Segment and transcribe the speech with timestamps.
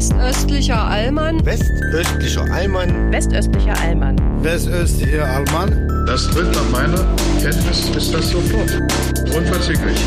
[0.00, 1.44] Westöstlicher Allmann.
[1.44, 3.12] Westöstlicher Allmann.
[3.12, 4.16] Westöstlicher Allmann.
[4.42, 6.06] Westöstlicher Allmann.
[6.06, 7.04] Das tritt nach meiner
[7.42, 8.70] Kenntnis ist das sofort.
[9.36, 9.98] Unverzüglich.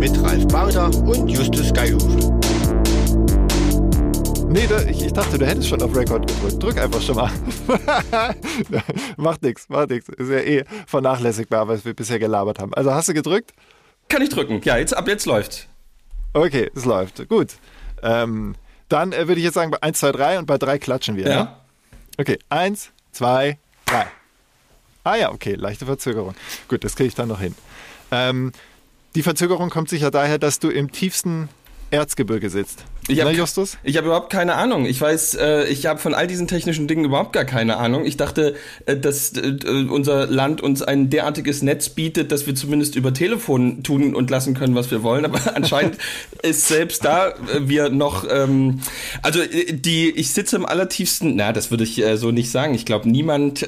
[0.00, 2.36] Mit Ralf Bauder und Justus Geilhufe.
[4.48, 6.62] Nee, da, ich, ich, dachte, du hättest schon auf Record gedrückt.
[6.62, 7.30] Drück einfach schon mal.
[9.16, 10.08] macht nichts, macht nichts.
[10.08, 12.74] Ist ja eh vernachlässigbar, was wir bisher gelabert haben.
[12.74, 13.52] Also hast du gedrückt?
[14.08, 14.60] Kann ich drücken.
[14.64, 15.68] Ja, jetzt ab jetzt läuft.
[16.36, 17.26] Okay, es läuft.
[17.30, 17.54] Gut.
[18.02, 18.56] Ähm,
[18.90, 21.26] dann äh, würde ich jetzt sagen, bei 1, 2, 3 und bei 3 klatschen wir.
[21.26, 21.44] Ja.
[21.44, 21.56] Ne?
[22.18, 24.06] Okay, 1, 2, 3.
[25.04, 26.34] Ah ja, okay, leichte Verzögerung.
[26.68, 27.54] Gut, das kriege ich dann noch hin.
[28.10, 28.52] Ähm,
[29.14, 31.48] die Verzögerung kommt sicher daher, dass du im tiefsten
[31.90, 32.84] Erzgebirge sitzt.
[33.08, 33.30] Ich habe
[33.96, 34.84] habe überhaupt keine Ahnung.
[34.84, 38.04] Ich weiß, äh, ich habe von all diesen technischen Dingen überhaupt gar keine Ahnung.
[38.04, 39.56] Ich dachte, äh, dass äh,
[39.88, 44.54] unser Land uns ein derartiges Netz bietet, dass wir zumindest über Telefon tun und lassen
[44.54, 45.24] können, was wir wollen.
[45.24, 45.98] Aber anscheinend
[46.42, 47.34] ist selbst da äh,
[47.68, 48.80] wir noch, ähm,
[49.22, 52.74] also äh, die, ich sitze im allertiefsten, na, das würde ich äh, so nicht sagen.
[52.74, 53.66] Ich glaube, niemand,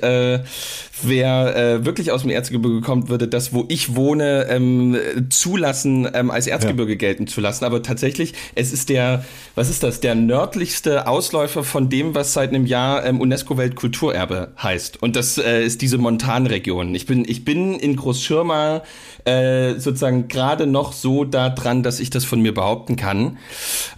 [1.02, 4.96] wer wirklich aus dem Erzgebirge kommt, würde das, wo ich wohne, ähm,
[5.30, 6.98] zulassen, ähm, als Erzgebirge ja.
[6.98, 7.64] gelten zu lassen.
[7.64, 8.07] Aber tatsächlich,
[8.54, 9.24] es ist der
[9.58, 15.02] was ist das, der nördlichste Ausläufer von dem, was seit einem Jahr ähm, UNESCO-Weltkulturerbe heißt.
[15.02, 16.94] Und das äh, ist diese Montanregion.
[16.94, 18.82] Ich bin, ich bin in Großschirma
[19.24, 23.38] äh, sozusagen gerade noch so da dran, dass ich das von mir behaupten kann.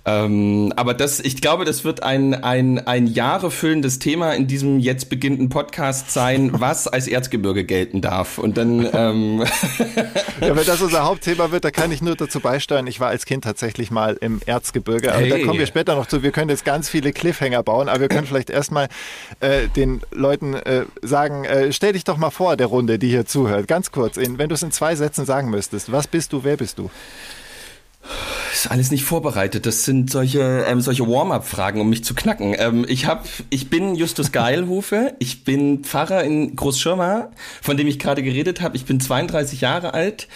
[0.07, 5.11] Ähm, aber das, ich glaube, das wird ein, ein, ein jahrefüllendes Thema in diesem jetzt
[5.11, 8.39] beginnenden Podcast sein, was als Erzgebirge gelten darf.
[8.39, 8.89] Und dann.
[9.01, 9.45] Ähm
[10.41, 12.87] ja, wenn das unser Hauptthema wird, da kann ich nur dazu beisteuern.
[12.87, 15.13] Ich war als Kind tatsächlich mal im Erzgebirge.
[15.13, 15.31] Aber hey.
[15.31, 16.23] da kommen wir später noch zu.
[16.23, 18.89] Wir können jetzt ganz viele Cliffhanger bauen, aber wir können vielleicht erstmal
[19.41, 23.27] äh, den Leuten äh, sagen, äh, stell dich doch mal vor, der Runde, die hier
[23.27, 23.69] zuhört.
[23.69, 25.93] Ganz kurz, in, wenn du es in zwei Sätzen sagen müsstest.
[25.93, 26.91] Was bist du, wer bist du?
[28.69, 29.67] Alles nicht vorbereitet.
[29.67, 32.55] Das sind solche, ähm, solche Warm-up-Fragen, um mich zu knacken.
[32.59, 35.15] Ähm, ich hab, ich bin Justus Geilhufe.
[35.23, 37.31] Ich bin Pfarrer in Großschirma,
[37.63, 38.77] von dem ich gerade geredet habe.
[38.77, 40.29] Ich bin 32 Jahre alt.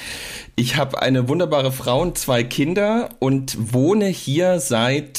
[0.56, 5.18] Ich habe eine wunderbare Frau und zwei Kinder und wohne hier seit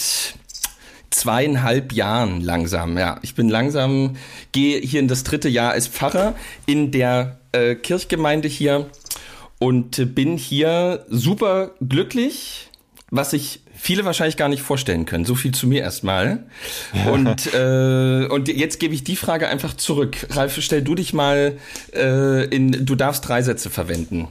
[1.09, 2.97] zweieinhalb Jahren langsam.
[2.97, 4.15] Ja, ich bin langsam,
[4.51, 8.89] gehe hier in das dritte Jahr als Pfarrer in der äh, Kirchgemeinde hier
[9.59, 12.69] und bin hier super glücklich,
[13.15, 15.25] was sich viele wahrscheinlich gar nicht vorstellen können.
[15.25, 16.43] So viel zu mir erstmal.
[17.11, 20.27] Und, äh, und jetzt gebe ich die Frage einfach zurück.
[20.31, 21.57] Ralf, stell du dich mal
[21.93, 24.27] äh, in, du darfst drei Sätze verwenden.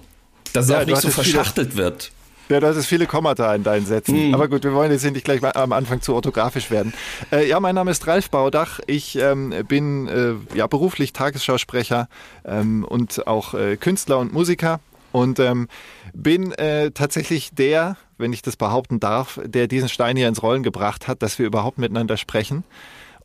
[0.53, 2.13] Dass es ja, auch nicht so verschachtelt viele, wird.
[2.49, 4.29] Ja, du hattest viele Kommata in deinen Sätzen.
[4.29, 4.35] Mhm.
[4.35, 6.93] Aber gut, wir wollen jetzt nicht gleich am Anfang zu orthografisch werden.
[7.33, 8.81] Äh, ja, mein Name ist Ralf Baudach.
[8.87, 12.09] Ich ähm, bin äh, ja beruflich Tagesschausprecher
[12.45, 14.81] ähm, und auch äh, Künstler und Musiker
[15.15, 15.69] und ähm,
[16.13, 20.65] bin äh, tatsächlich der, wenn ich das behaupten darf, der diesen Stein hier ins Rollen
[20.65, 22.65] gebracht hat, dass wir überhaupt miteinander sprechen.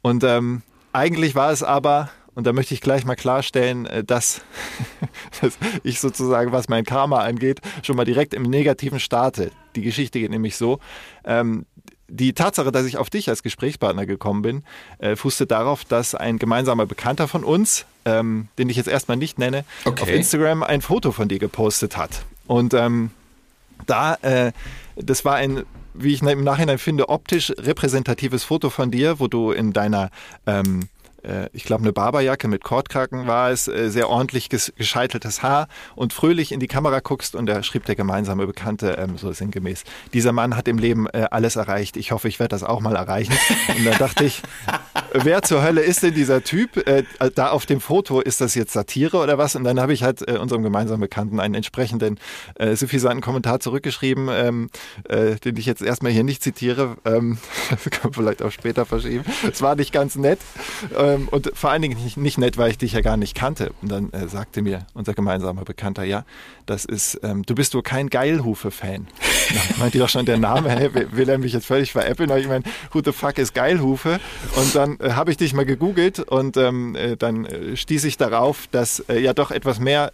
[0.03, 0.61] Und ähm,
[0.93, 4.41] eigentlich war es aber, und da möchte ich gleich mal klarstellen, äh, dass,
[5.41, 9.49] dass ich sozusagen, was mein Karma angeht, schon mal direkt im Negativen starte.
[9.75, 10.77] Die Geschichte geht nämlich so.
[11.25, 11.65] Ähm,
[12.09, 14.63] die Tatsache, dass ich auf dich als Gesprächspartner gekommen bin,
[14.99, 19.39] äh, fußte darauf, dass ein gemeinsamer Bekannter von uns, ähm, den ich jetzt erstmal nicht
[19.39, 20.03] nenne, okay.
[20.03, 22.23] auf Instagram ein Foto von dir gepostet hat.
[22.47, 23.11] Und ähm,
[23.85, 24.51] da, äh,
[24.95, 29.51] das war ein wie ich im Nachhinein finde, optisch repräsentatives Foto von dir, wo du
[29.51, 30.11] in deiner
[30.45, 30.85] ähm, äh,
[31.53, 36.51] ich glaube, eine Barberjacke mit Kordkragen war es, äh, sehr ordentlich gescheiteltes Haar und fröhlich
[36.51, 40.55] in die Kamera guckst und da schrieb der gemeinsame Bekannte ähm, so sinngemäß, dieser Mann
[40.55, 43.33] hat im Leben äh, alles erreicht, ich hoffe, ich werde das auch mal erreichen.
[43.77, 44.41] Und da dachte ich,
[45.13, 46.77] wer zur Hölle ist denn dieser Typ?
[46.87, 47.03] Äh,
[47.35, 49.55] da auf dem Foto, ist das jetzt Satire oder was?
[49.55, 52.19] Und dann habe ich halt äh, unserem gemeinsamen Bekannten einen entsprechenden
[52.55, 54.69] äh, suffisanten Kommentar zurückgeschrieben, ähm,
[55.07, 56.97] äh, den ich jetzt erstmal hier nicht zitiere.
[57.05, 57.37] Ähm,
[57.69, 59.25] das kann man vielleicht auch später verschieben.
[59.51, 60.39] Es war nicht ganz nett.
[61.19, 63.71] Ähm, und vor allen Dingen nicht, nicht, nett, weil ich dich ja gar nicht kannte.
[63.81, 66.25] Und dann äh, sagte mir unser gemeinsamer Bekannter, ja,
[66.65, 69.07] das ist, ähm, du bist wohl kein Geilhufe-Fan.
[69.77, 72.29] meinte ich doch schon der Name, hä, will er mich jetzt völlig veräppeln?
[72.37, 74.19] Ich meine, who the fuck ist Geilhufe?
[74.55, 78.17] Und dann äh, habe ich dich mal gegoogelt und ähm, äh, dann äh, stieß ich
[78.17, 80.11] darauf, dass äh, ja doch etwas mehr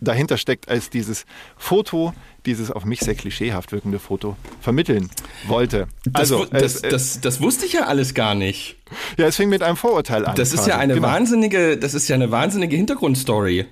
[0.00, 1.24] dahinter steckt als dieses
[1.56, 2.12] Foto,
[2.44, 5.10] dieses auf mich sehr klischeehaft wirkende Foto vermitteln
[5.46, 5.88] wollte.
[6.04, 8.76] Das, also, das, äh, das, das, wusste ich ja alles gar nicht.
[9.16, 10.36] Ja, es fing mit einem Vorurteil an.
[10.36, 10.70] Das ist quasi.
[10.70, 11.08] ja eine genau.
[11.08, 13.66] wahnsinnige, das ist ja eine wahnsinnige Hintergrundstory.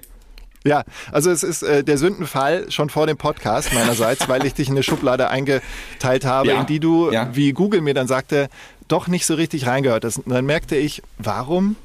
[0.66, 0.82] Ja,
[1.12, 4.74] also es ist äh, der Sündenfall schon vor dem Podcast meinerseits, weil ich dich in
[4.74, 6.60] eine Schublade eingeteilt habe, ja.
[6.60, 7.28] in die du, ja.
[7.34, 8.48] wie Google mir dann sagte,
[8.88, 10.18] doch nicht so richtig reingehört hast.
[10.18, 11.76] Und dann merkte ich, warum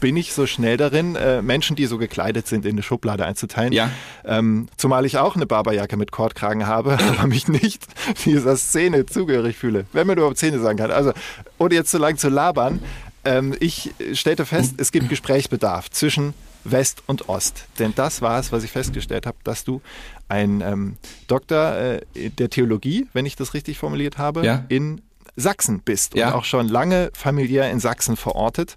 [0.00, 3.72] bin ich so schnell darin, äh, Menschen, die so gekleidet sind, in eine Schublade einzuteilen.
[3.72, 3.90] Ja.
[4.24, 7.86] Ähm, zumal ich auch eine Barberjacke mit Kordkragen habe, aber mich nicht
[8.24, 9.86] dieser Szene zugehörig fühle.
[9.92, 10.90] Wenn man überhaupt Szene sagen kann.
[10.90, 11.12] Also,
[11.58, 12.80] ohne jetzt so lange zu labern,
[13.24, 16.34] ähm, ich stellte fest, es gibt Gesprächsbedarf zwischen
[16.64, 17.66] West und Ost.
[17.78, 19.80] Denn das war es, was ich festgestellt habe, dass du
[20.28, 20.96] ein ähm,
[21.28, 22.00] Doktor äh,
[22.30, 24.64] der Theologie, wenn ich das richtig formuliert habe, Ja.
[24.68, 25.00] in
[25.36, 26.28] Sachsen bist Ja.
[26.28, 28.76] und auch schon lange familiär in Sachsen verortet.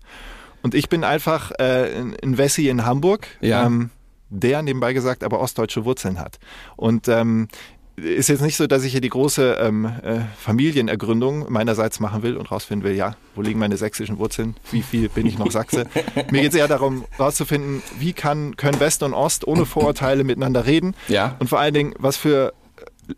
[0.61, 3.65] Und ich bin einfach äh, ein- Wessi in Hamburg, Ja.
[3.65, 3.89] ähm,
[4.29, 6.39] der nebenbei gesagt aber ostdeutsche Wurzeln hat.
[6.75, 7.47] Und ähm,
[7.95, 12.37] ist jetzt nicht so, dass ich hier die große ähm, äh, Familienergründung meinerseits machen will
[12.37, 15.85] und rausfinden will, ja, wo liegen meine sächsischen Wurzeln, wie viel bin ich noch Sachse.
[16.31, 20.65] Mir geht es eher darum, rauszufinden, wie kann, können West und Ost ohne Vorurteile miteinander
[20.65, 21.35] reden Ja.
[21.39, 22.53] und vor allen Dingen, was für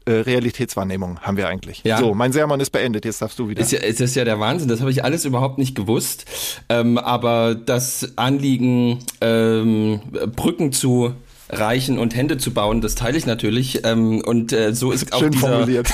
[0.05, 1.83] äh, Realitätswahrnehmung haben wir eigentlich.
[1.83, 1.97] Ja.
[1.97, 3.61] So, mein Sermon ist beendet, jetzt darfst du wieder.
[3.61, 6.25] Ist ja, ist das ja der Wahnsinn, das habe ich alles überhaupt nicht gewusst.
[6.69, 10.01] Ähm, aber das Anliegen, ähm,
[10.35, 11.13] Brücken zu
[11.51, 13.85] reichen und Hände zu bauen, das teile ich natürlich.
[13.85, 15.89] Ähm, und äh, so ist auch Schön dieser, formuliert.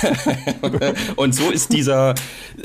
[1.16, 2.16] und so ist dieser,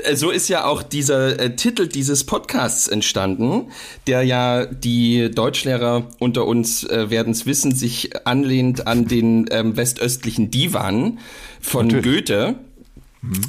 [0.04, 3.68] äh, so ist ja auch dieser äh, Titel dieses Podcasts entstanden,
[4.06, 9.76] der ja die Deutschlehrer unter uns äh, werden es wissen, sich anlehnt an den ähm,
[9.76, 11.18] westöstlichen Divan
[11.60, 12.56] von Goethe.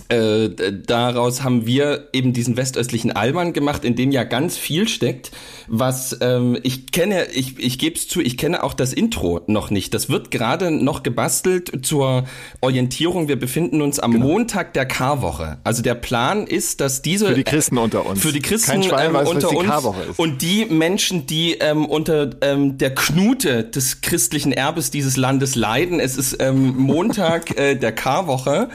[0.09, 0.49] Äh,
[0.85, 5.31] daraus haben wir eben diesen westöstlichen Allmann gemacht, in dem ja ganz viel steckt,
[5.67, 9.71] was ähm, ich kenne, ich, ich gebe es zu, ich kenne auch das Intro noch
[9.71, 9.95] nicht.
[9.95, 12.25] Das wird gerade noch gebastelt zur
[12.61, 13.27] Orientierung.
[13.27, 15.57] Wir befinden uns am Montag der Karwoche.
[15.63, 17.29] Also der Plan ist, dass diese Genau.
[17.33, 18.21] Für die Christen unter uns.
[18.21, 19.69] für die Christen ähm, weiß, unter die uns
[20.09, 20.19] ist.
[20.19, 25.99] und die Menschen, die ähm, unter ähm, der Knute des christlichen Erbes dieses Landes leiden.
[25.99, 28.69] Es ist ähm, Montag äh, der Karwoche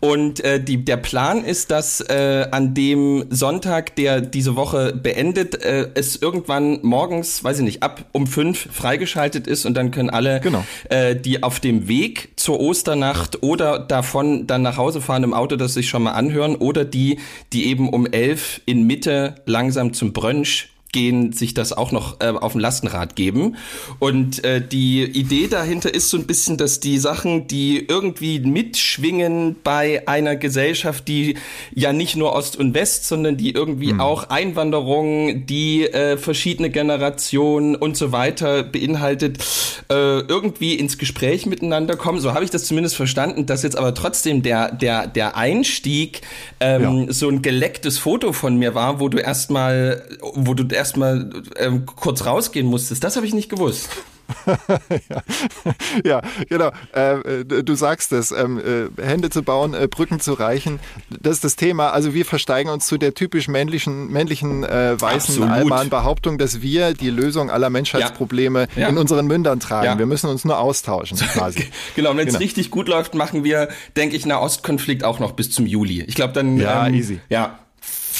[0.00, 5.62] und äh, die, der Plan ist, dass äh, an dem Sonntag, der diese Woche beendet,
[5.64, 10.10] äh, es irgendwann morgens, weiß ich nicht, ab um fünf freigeschaltet ist und dann können
[10.10, 10.64] alle, Genau.
[10.90, 15.56] äh, die auf dem Weg zur Osternacht oder davon dann nach Hause fahren im Auto,
[15.56, 17.18] das sich schon mal anhören oder die,
[17.52, 22.28] die eben um elf in Mitte langsam zum Brunch gehen, sich das auch noch äh,
[22.28, 23.56] auf dem Lastenrad geben.
[23.98, 29.56] Und äh, die Idee dahinter ist so ein bisschen, dass die Sachen, die irgendwie mitschwingen
[29.62, 31.36] bei einer Gesellschaft, die
[31.74, 37.74] ja nicht nur Ost und West, sondern die irgendwie auch Einwanderung, die äh, verschiedene Generationen
[37.76, 39.38] und so weiter beinhaltet,
[39.90, 42.20] äh, irgendwie ins Gespräch miteinander kommen.
[42.20, 46.22] So habe ich das zumindest verstanden, dass jetzt aber trotzdem der, der, der Einstieg
[46.60, 50.04] ähm, so ein gelecktes Foto von mir war, wo du erstmal,
[50.34, 53.02] wo du erstmal ähm, kurz rausgehen musstest.
[53.04, 53.88] Das habe ich nicht gewusst.
[56.04, 56.70] ja, genau.
[56.94, 60.80] Äh, äh, du sagst es, ähm, äh, Hände zu bauen, äh, Brücken zu reichen.
[61.20, 61.90] Das ist das Thema.
[61.90, 65.50] Also wir versteigen uns zu der typisch männlichen, männlichen äh, weißen Absolut.
[65.50, 68.82] Allmann-Behauptung, dass wir die Lösung aller Menschheitsprobleme Ja.
[68.82, 68.88] Ja.
[68.88, 69.98] in unseren Mündern tragen.
[69.98, 71.66] Wir müssen uns nur austauschen, quasi.
[71.96, 72.42] Genau, und wenn es Genau.
[72.42, 76.02] richtig gut läuft, machen wir, denke ich, Nahostkonflikt auch noch bis zum Juli.
[76.02, 76.56] Ich glaube dann.
[76.56, 77.20] Ja, ähm, easy.
[77.28, 77.58] Ja.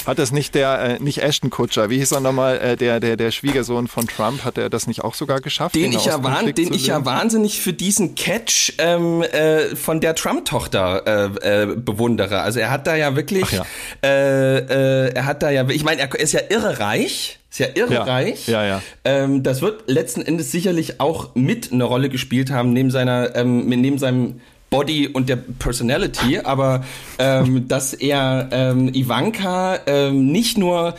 [0.07, 3.17] Hat das nicht der, äh, nicht Ashton Kutscher, wie hieß er nochmal, äh, der, der,
[3.17, 5.75] der Schwiegersohn von Trump, hat er das nicht auch sogar geschafft?
[5.75, 11.35] Den ich, ja, den ich ja wahnsinnig für diesen Catch ähm, äh, von der Trump-Tochter
[11.43, 12.41] äh, äh, bewundere.
[12.41, 13.65] Also er hat da ja wirklich, ja.
[14.03, 17.39] Äh, äh, er hat da ja, ich meine, er ist ja irre reich.
[17.51, 18.03] Ist ja irre Ja.
[18.03, 18.49] reich.
[18.49, 18.83] Ja, ja.
[19.05, 23.69] Ähm, das wird letzten Endes sicherlich auch mit eine Rolle gespielt haben, neben seiner, ähm,
[23.69, 24.41] neben seinem
[24.75, 26.85] Body und der Personality, aber
[27.19, 30.95] ähm, dass er ähm, Ivanka ähm, nicht nur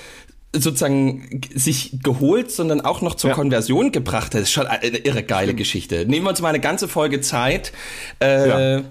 [0.53, 3.35] sozusagen sich geholt, sondern auch noch zur Ja.
[3.35, 6.05] Konversion gebracht hat, ist schon eine irre geile Geschichte.
[6.07, 7.73] Nehmen wir uns mal eine ganze Folge Zeit.
[8.21, 8.81] Äh, Ja.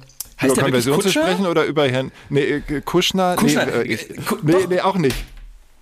[0.41, 3.37] Heißt über Konversion zu sprechen oder über Herrn nee, äh, Kuschner?
[3.37, 4.09] Kuschner, Nee, äh, ich,
[4.43, 5.17] nee, nee, auch nicht.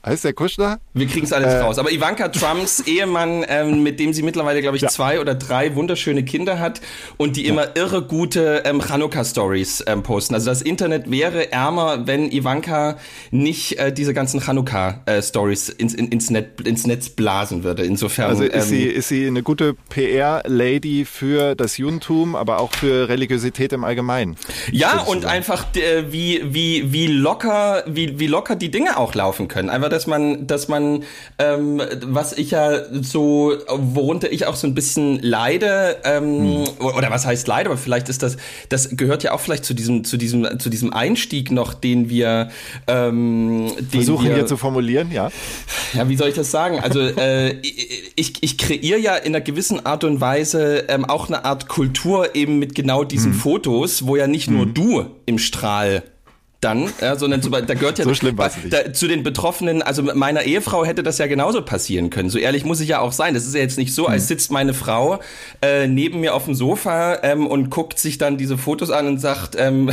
[0.05, 0.81] Heißt der Kuschner?
[0.95, 1.59] Wir kriegen es alles Äh.
[1.59, 1.79] raus.
[1.79, 4.89] Aber Ivanka Trumps Ehemann, ähm, mit dem sie mittlerweile, glaube ich, Ja.
[4.89, 6.81] zwei oder drei wunderschöne Kinder hat
[7.19, 10.35] und die immer irre gute ähm, Chanukka-Stories ähm, posten.
[10.35, 12.97] Also das Internet wäre ärmer, wenn Ivanka
[13.31, 17.85] nicht äh, diese ganzen Chanukka-Stories ins, in, ins, Net, ins Netz blasen würde.
[17.85, 18.29] Insofern.
[18.29, 23.09] Also ist, ähm, sie, ist sie eine gute PR-Lady für das Judentum, aber auch für
[23.09, 24.37] Religiosität im Allgemeinen.
[24.73, 29.47] Ja, und einfach äh, wie wie wie locker wie wie locker die Dinge auch laufen
[29.49, 29.71] können.
[29.71, 31.05] Einfach, dass man dass man
[31.39, 37.27] ähm, was ich ja so worunter ich auch so ein bisschen leide ähm, oder was
[37.27, 38.37] heißt leide, aber vielleicht ist das
[38.69, 42.51] das gehört ja auch vielleicht zu diesem zu diesem zu diesem Einstieg noch, den wir
[42.87, 45.31] ähm, den Versuchen wir, hier zu formulieren, ja.
[45.93, 46.81] ja, wie soll ich das sagen?
[46.81, 47.57] Also äh,
[48.17, 52.35] ich, ich kreiere ja in einer gewissen Art und Weise ähm, auch eine Art Kultur
[52.35, 56.03] eben mit genau diesen Fotos, wo ja nicht nur du im Strahl
[56.63, 58.73] dann, ja, sondern zu, da gehört ja So schlimm nicht.
[58.73, 62.31] da, zu den Betroffenen, also meiner Ehefrau hätte das ja genauso passieren können.
[62.31, 63.35] So ehrlich muss ich ja auch sein.
[63.35, 64.13] Das ist ja jetzt nicht so, Hm.
[64.13, 65.21] als sitzt meine Frau
[65.61, 69.19] äh, neben mir auf dem Sofa ähm, und guckt sich dann diese Fotos an und
[69.19, 69.91] sagt, ähm,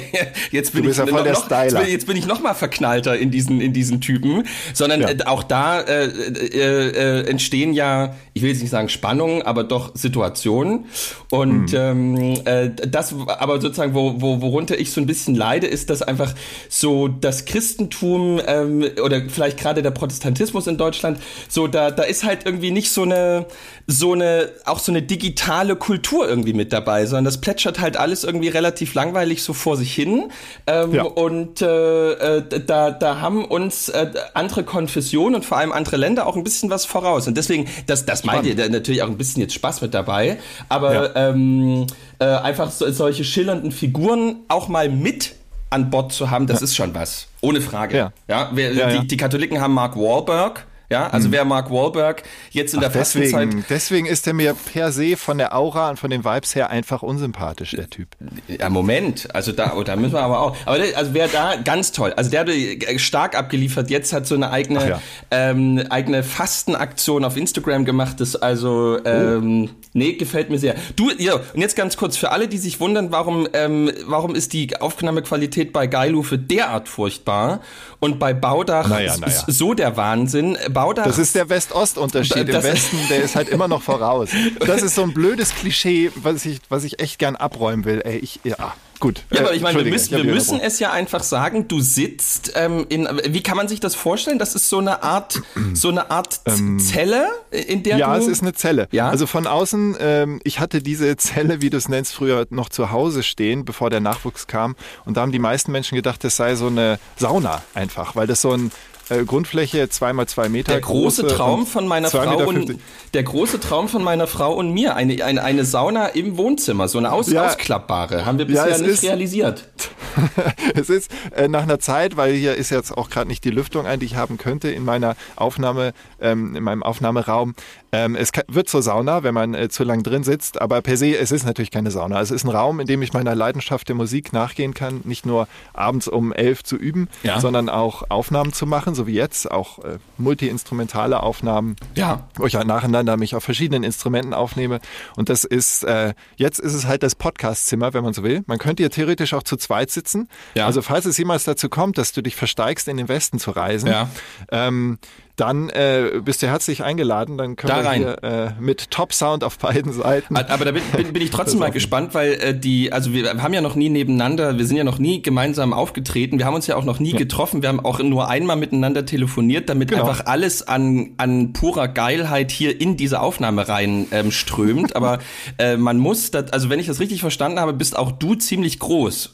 [0.50, 3.60] jetzt bin ich ja noch, jetzt bin, jetzt bin ich noch mal verknallter in diesen
[3.60, 5.10] in diesen Typen, sondern Ja.
[5.10, 9.64] äh, auch da äh, äh, äh, entstehen ja, ich will jetzt nicht sagen Spannungen, aber
[9.64, 10.86] doch Situationen
[11.30, 15.90] und ähm, äh, das aber sozusagen wo, wo worunter ich so ein bisschen leide, ist,
[15.90, 16.34] dass einfach
[16.68, 22.24] so das Christentum ähm, oder vielleicht gerade der Protestantismus in Deutschland so da da ist
[22.24, 23.46] halt irgendwie nicht so eine
[23.86, 28.24] so eine auch so eine digitale Kultur irgendwie mit dabei, sondern das plätschert halt alles
[28.24, 30.30] irgendwie relativ langweilig so vor sich hin.
[30.66, 31.04] Ähm, Ja.
[31.04, 36.26] und äh, äh, da da haben uns äh, andere Konfessionen und vor allem andere Länder
[36.26, 37.26] auch ein bisschen was voraus.
[37.28, 40.38] Und deswegen das das meint ihr da natürlich auch ein bisschen jetzt Spaß mit dabei,
[40.68, 41.86] aber ähm,
[42.18, 45.34] äh, einfach so, solche schillernden Figuren auch mal mit
[45.70, 47.26] an Bord zu haben, das ist schon was.
[47.40, 47.96] Ohne Frage.
[47.96, 48.12] Ja.
[48.28, 49.02] Ja, wer, Ja, die, ja.
[49.04, 50.66] die Katholiken haben Mark Wahlberg.
[50.88, 53.48] Ja, also wer Mark Wahlberg jetzt in der Fastenzeit.
[53.48, 56.70] Deswegen, deswegen ist er mir per se von der Aura und von den Vibes her
[56.70, 58.08] einfach unsympathisch, der Typ.
[58.46, 59.34] Ja, Moment.
[59.34, 60.56] Also da, oh, da müssen wir aber auch.
[60.64, 62.12] Aber also wer da ganz toll.
[62.16, 63.90] Also der hat äh, stark abgeliefert.
[63.90, 65.00] Jetzt hat so eine eigene Ach ja.
[65.30, 68.20] ähm, eigene Fastenaktion auf Instagram gemacht.
[68.20, 70.76] Das also ähm, nee gefällt mir sehr.
[70.94, 74.52] Du ja und jetzt ganz kurz für alle, die sich wundern, warum ähm, warum ist
[74.52, 77.60] die Aufnahmequalität bei Geilufe derart furchtbar
[77.98, 79.32] und bei Baudach Naja, naja.
[79.32, 80.56] ist so der Wahnsinn.
[80.76, 82.48] Baudach Das ist der West-Ost-Unterschied.
[82.48, 84.30] Im Westen, der ist halt immer noch voraus.
[84.60, 88.02] Das ist so ein blödes Klischee, was ich, was ich echt gern abräumen will.
[88.04, 89.22] Ey, ich, ja, gut.
[89.32, 92.86] Ja, aber ich meine, wir müssen, wir müssen es ja einfach sagen, du sitzt ähm,
[92.88, 94.38] in, wie kann man sich das vorstellen?
[94.38, 95.40] Das ist so eine Art,
[95.74, 98.22] so eine Art Z- Zelle, in der Ähm, Ja, du...
[98.22, 98.88] es ist eine Zelle.
[98.92, 99.08] Ja?
[99.08, 102.90] Also von außen, ähm, ich hatte diese Zelle, wie du es nennst, früher noch zu
[102.90, 104.76] Hause stehen, bevor der Nachwuchs kam.
[105.04, 108.40] Und da haben die meisten Menschen gedacht, das sei so eine Sauna einfach, weil das
[108.40, 108.70] so ein
[109.08, 112.78] äh, Grundfläche zwei mal zwei Meter der große große Traum von meiner Frau und
[113.14, 116.98] der große Traum von meiner Frau und mir eine eine, eine Sauna im Wohnzimmer so
[116.98, 117.46] eine aus, Ja.
[117.46, 119.68] ausklappbare haben wir Ja, bisher es nicht ist- realisiert
[120.74, 123.86] es ist äh, nach einer Zeit, weil hier ist jetzt auch gerade nicht die Lüftung
[123.86, 127.54] ein, die ich haben könnte in meiner Aufnahme, ähm, in meinem Aufnahmeraum.
[127.96, 131.16] Ähm, es wird zur Sauna, wenn man äh, zu lang drin sitzt, aber per se,
[131.16, 132.20] es ist natürlich keine Sauna.
[132.20, 135.48] Es ist ein Raum, in dem ich meiner Leidenschaft der Musik nachgehen kann, nicht nur
[135.72, 137.40] abends um elf zu üben, Ja.
[137.40, 142.54] sondern auch Aufnahmen zu machen, so wie jetzt, auch äh, multi-instrumentale Aufnahmen ja wo ich
[142.54, 144.80] halt nacheinander mich auf verschiedenen Instrumenten aufnehme.
[145.16, 148.42] Und das ist, äh, jetzt ist es halt das Podcastzimmer, wenn man so will.
[148.46, 150.28] Man könnte hier theoretisch auch zu zweit sitzen.
[150.54, 150.66] Ja.
[150.66, 153.88] Also falls es jemals dazu kommt, dass du dich versteigst, in den Westen zu reisen,
[153.88, 154.08] Ja.
[154.50, 154.98] ähm,
[155.36, 157.36] dann äh, bist du herzlich eingeladen.
[157.36, 158.00] Dann können Da wir rein.
[158.00, 160.34] hier äh, mit Top-Sound auf beiden Seiten.
[160.36, 163.52] Aber da bin, bin, bin ich trotzdem mal gespannt, weil äh, die, also wir haben
[163.52, 166.76] ja noch nie nebeneinander, wir sind ja noch nie gemeinsam aufgetreten, wir haben uns ja
[166.76, 170.02] auch noch nie getroffen, wir haben auch nur einmal miteinander telefoniert, damit Genau.
[170.08, 174.96] einfach alles an, an purer Geilheit hier in diese Aufnahme rein ähm, strömt.
[174.96, 175.18] Aber
[175.58, 178.78] äh, man muss, das, also wenn ich das richtig verstanden habe, bist auch du ziemlich
[178.78, 179.32] groß.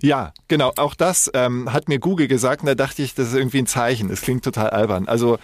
[0.00, 0.72] Ja, genau.
[0.76, 3.66] Auch das ähm, hat mir Google gesagt und da dachte ich, das ist irgendwie ein
[3.66, 4.08] Zeichen.
[4.08, 5.08] Das klingt total albern.
[5.08, 5.38] Also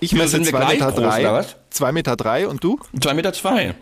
[0.00, 1.32] ich Ja, messe sind wir zwei gleich Meter groß, oder drei.
[1.32, 1.56] was?
[1.70, 2.78] Zwei Meter drei und du?
[3.00, 3.74] Zwei Meter zwei.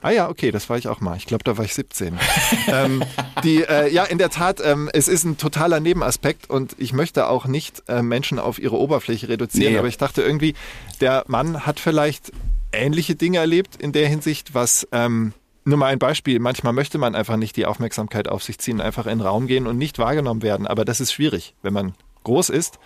[0.00, 1.16] Ah ja, okay, das war ich auch mal.
[1.18, 2.18] Ich glaube, da war ich 17.
[2.68, 3.02] ähm,
[3.42, 7.26] die, äh, ja, in der Tat, ähm, es ist ein totaler Nebenaspekt und ich möchte
[7.28, 9.78] auch nicht äh, Menschen auf ihre Oberfläche reduzieren, Nee.
[9.78, 10.54] aber ich dachte irgendwie,
[11.02, 12.32] der Mann hat vielleicht
[12.72, 16.38] ähnliche Dinge erlebt in der Hinsicht, was ähm, nur mal ein Beispiel.
[16.38, 19.66] Manchmal möchte man einfach nicht die Aufmerksamkeit auf sich ziehen, einfach in den Raum gehen
[19.66, 20.66] und nicht wahrgenommen werden.
[20.66, 21.94] Aber das ist schwierig, wenn man
[22.24, 22.78] groß ist.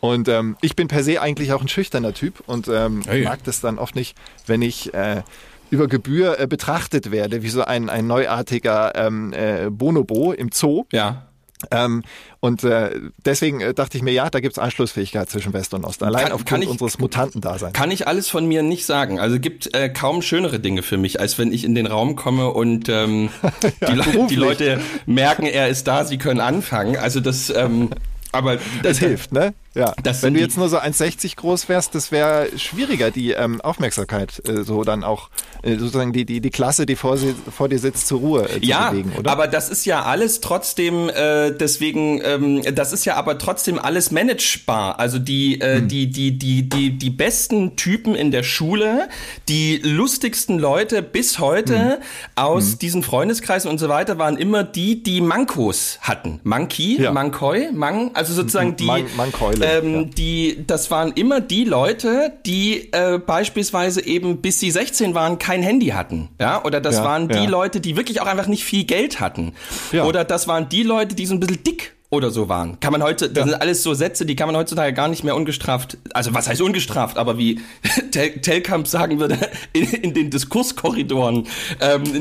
[0.00, 3.24] Und ähm, ich bin per se eigentlich auch ein schüchterner Typ und ähm, Hey.
[3.24, 4.16] mag das dann oft nicht,
[4.46, 5.22] wenn ich äh,
[5.70, 10.84] über Gebühr äh, betrachtet werde, wie so ein, ein neuartiger ähm, äh, Bonobo im Zoo.
[10.92, 11.26] Ja.
[11.70, 12.02] Ähm,
[12.40, 12.90] und äh,
[13.24, 16.02] deswegen äh, dachte ich mir, ja, da gibt's Anschlussfähigkeit zwischen West und Ost.
[16.02, 17.72] Allein Kann- aufgrund kann ich- unseres Mutantendaseins.
[17.72, 19.18] Kann ich alles von mir nicht sagen.
[19.18, 22.50] Also gibt äh, kaum schönere Dinge für mich, als wenn ich in den Raum komme
[22.50, 23.30] und ähm,
[23.88, 24.26] die, Le beruflich.
[24.28, 26.96] die Leute merken, er ist da, sie können anfangen.
[26.96, 27.88] Also das, ähm,
[28.32, 29.54] aber Das hilft, ne?
[29.76, 29.94] Ja.
[30.02, 34.42] Das Wenn du jetzt nur so 1,60 groß wärst, das wäre schwieriger, die ähm, Aufmerksamkeit
[34.48, 35.28] äh, so dann auch,
[35.62, 38.60] äh, sozusagen die, die, die Klasse, die vor, sie, vor dir sitzt, zur Ruhe äh,
[38.60, 39.30] zu Ja, bewegen, oder?
[39.30, 44.10] aber das ist ja alles trotzdem, äh, deswegen, ähm, das ist ja aber trotzdem alles
[44.10, 44.98] managebar.
[44.98, 45.88] Also die, äh, Hm.
[45.88, 49.08] die, die, die, die, die besten Typen in der Schule,
[49.48, 51.96] die lustigsten Leute bis heute Hm.
[52.34, 56.40] aus diesen Freundeskreisen und so weiter waren immer die, die Mankos hatten.
[56.44, 57.12] Monkey, Ja.
[57.12, 59.65] Mankoi, Mang, also sozusagen die, Man- Mankeule.
[59.66, 60.02] Ähm, ja.
[60.04, 65.62] die, das waren immer die Leute, die äh, beispielsweise eben bis sie 16 waren kein
[65.62, 67.48] Handy hatten, ja, oder das Ja, waren die ja.
[67.50, 69.52] Leute, die wirklich auch einfach nicht viel Geld hatten,
[69.92, 70.04] Ja.
[70.04, 72.80] oder das waren die Leute, die so ein bisschen dick oder so waren.
[72.80, 75.36] Kann man heute, das sind alles so Sätze, die kann man heutzutage gar nicht mehr
[75.36, 77.60] ungestraft, also was heißt ungestraft, aber wie
[78.10, 79.38] Tel Telkamp sagen würde,
[79.72, 81.46] in, in den Diskurskorridoren.
[81.80, 82.02] Ähm,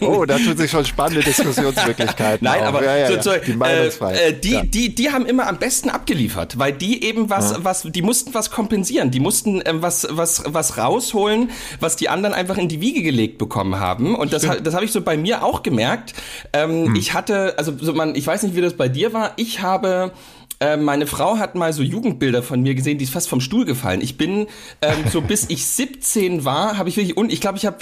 [0.00, 2.68] Oh, da tut sich schon spannende Diskussionsmöglichkeiten Nein, auf.
[2.68, 3.22] aber ja, ja, so, ja.
[3.22, 4.18] so, die Meinungsfreiheit.
[4.18, 4.62] Äh, äh, die, ja.
[4.62, 8.50] die, die haben immer am besten abgeliefert, weil die eben was, was, die mussten was
[8.50, 13.02] kompensieren, die mussten ähm, was, was, was rausholen, was die anderen einfach in die Wiege
[13.02, 14.14] gelegt bekommen haben.
[14.14, 16.14] Und das, das habe ich so bei mir auch gemerkt.
[16.52, 16.96] Ähm, Hm.
[16.96, 19.32] Ich hatte, also so man, ich weiß nicht, wie das bei dir war.
[19.36, 20.12] Ich habe
[20.60, 23.64] äh, meine Frau hat mal so Jugendbilder von mir gesehen, die ist fast vom Stuhl
[23.64, 24.00] gefallen.
[24.00, 24.46] Ich bin
[24.82, 27.76] ähm, so bis ich 17 war, habe ich wirklich und ich glaube, ich habe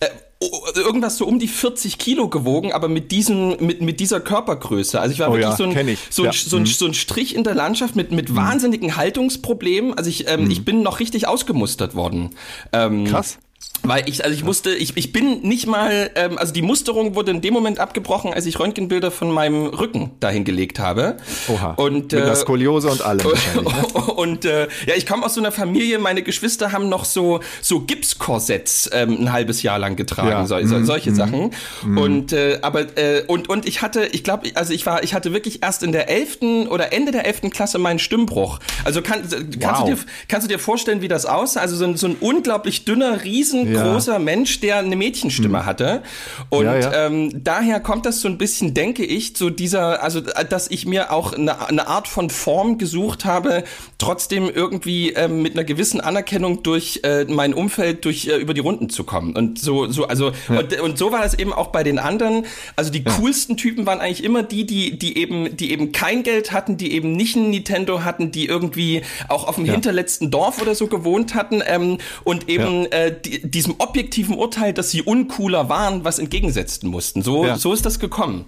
[0.00, 0.06] äh,
[0.42, 4.98] o- irgendwas so um die 40 Kilo gewogen, aber mit diesem mit mit dieser Körpergröße.
[4.98, 6.32] Also ich war Oh wirklich ja, so ein so ein, Ja.
[6.32, 9.92] so, ein, so ein Strich in der Landschaft mit mit wahnsinnigen Haltungsproblemen.
[9.98, 12.30] Also ich ähm, ich bin noch richtig ausgemustert worden.
[12.72, 13.38] Ähm, Krass.
[13.84, 17.32] Weil ich, also ich musste, ich, ich bin nicht mal, ähm, also die Musterung wurde
[17.32, 21.16] in dem Moment abgebrochen, als ich Röntgenbilder von meinem Rücken dahin gelegt habe.
[21.48, 21.72] Oha.
[21.72, 23.26] Und, Mit äh, einer Skoliose und allem.
[23.54, 24.02] Ne?
[24.14, 27.80] und äh, ja, ich komme aus so einer Familie, meine Geschwister haben noch so so
[27.80, 30.46] Gipskorsetts ähm, ein halbes Jahr lang getragen, Ja.
[30.46, 30.84] so, so, Mhm.
[30.86, 31.50] solche Sachen.
[31.82, 35.32] Und äh, aber äh, und und ich hatte, ich glaube, also ich war, ich hatte
[35.32, 38.60] wirklich erst in der elften oder Ende der elften Klasse meinen Stimmbruch.
[38.84, 39.22] Also kann,
[39.60, 39.88] kannst Wow.
[39.88, 41.60] du dir kannst du dir vorstellen, wie das aussah?
[41.60, 46.02] Also so ein, so ein unglaublich dünner, riesengroßer Mensch, der eine Mädchenstimme hatte.
[46.48, 47.06] Und Ja, ja.
[47.06, 50.86] Ähm, daher kommt das so ein bisschen, denke ich, so dieser, also äh, dass ich
[50.86, 53.64] mir auch eine, eine Art von Form gesucht habe,
[53.98, 58.60] trotzdem irgendwie ähm, mit einer gewissen Anerkennung durch äh, mein Umfeld durch äh, über die
[58.60, 59.34] Runden zu kommen.
[59.34, 62.46] Und so, so, also und, und so war das eben auch bei den anderen.
[62.76, 66.52] Also die coolsten Typen waren eigentlich immer die, die, die eben, die eben kein Geld
[66.52, 70.74] hatten, die eben nicht ein Nintendo hatten, die irgendwie auch auf dem hinterletzten Dorf oder
[70.74, 76.04] so gewohnt hatten ähm, und eben äh, die, diesem objektiven Urteil, dass sie uncooler waren,
[76.04, 77.22] was entgegensetzen mussten.
[77.22, 77.56] So, Ja.
[77.56, 78.44] so ist das gekommen.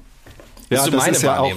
[0.71, 1.53] Ja, ist so das ist ja auch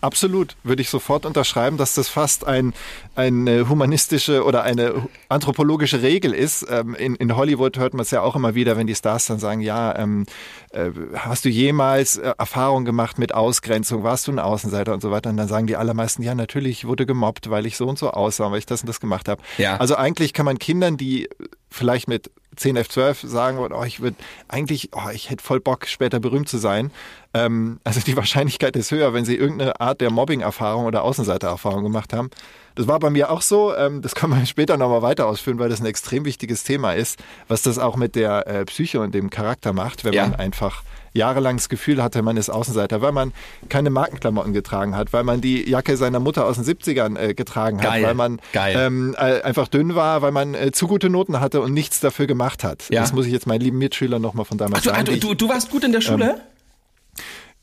[0.00, 2.72] absolut, würde ich sofort unterschreiben, dass das fast ein,
[3.14, 6.66] eine humanistische oder eine anthropologische Regel ist.
[6.70, 9.38] Ähm, in, in Hollywood hört man es ja auch immer wieder, wenn die Stars dann
[9.38, 10.26] sagen, ja, ähm,
[10.70, 15.10] äh, hast du jemals äh, Erfahrung gemacht mit Ausgrenzung, warst du ein Außenseiter und so
[15.10, 15.30] weiter?
[15.30, 18.10] Und dann sagen die allermeisten, ja, natürlich, ich wurde gemobbt, weil ich so und so
[18.10, 19.42] aussah, weil ich das und das gemacht habe.
[19.58, 19.76] Ja.
[19.78, 21.28] Also eigentlich kann man Kindern, die
[21.70, 24.16] vielleicht mit 10, F12 sagen, oh, ich würde
[24.48, 26.90] eigentlich, oh, ich hätte voll Bock, später berühmt zu sein.
[27.34, 32.12] Ähm, also die Wahrscheinlichkeit ist höher, wenn sie irgendeine Art der Mobbing-Erfahrung oder Außenseiter-Erfahrung gemacht
[32.12, 32.30] haben.
[32.74, 33.74] Das war bei mir auch so.
[33.74, 37.18] Ähm, das können wir später nochmal weiter ausführen, weil das ein extrem wichtiges Thema ist,
[37.48, 40.26] was das auch mit der äh, Psyche und dem Charakter macht, wenn Ja.
[40.28, 43.32] man einfach jahrelang das Gefühl hatte, man ist Außenseiter, weil man
[43.68, 47.78] keine Markenklamotten getragen hat, weil man die Jacke seiner Mutter aus den 70ern äh, getragen
[47.78, 48.02] hat, Geil.
[48.02, 48.40] weil man.
[48.54, 52.26] Ähm, äh, einfach dünn war, weil man äh, zu gute Noten hatte und nichts dafür
[52.26, 52.84] gemacht hat.
[52.90, 53.00] Ja.
[53.00, 55.20] Das muss ich jetzt meinen lieben Mitschülern nochmal von damals Ach, du, ah, sagen.
[55.20, 56.40] du, du, du warst gut in der Schule?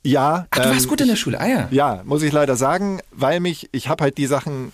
[0.03, 1.67] ja, Ach, du warst ähm, gut in der Schule, ah ja.
[1.71, 4.71] ja, muss ich leider sagen, weil mich, ich habe halt die Sachen,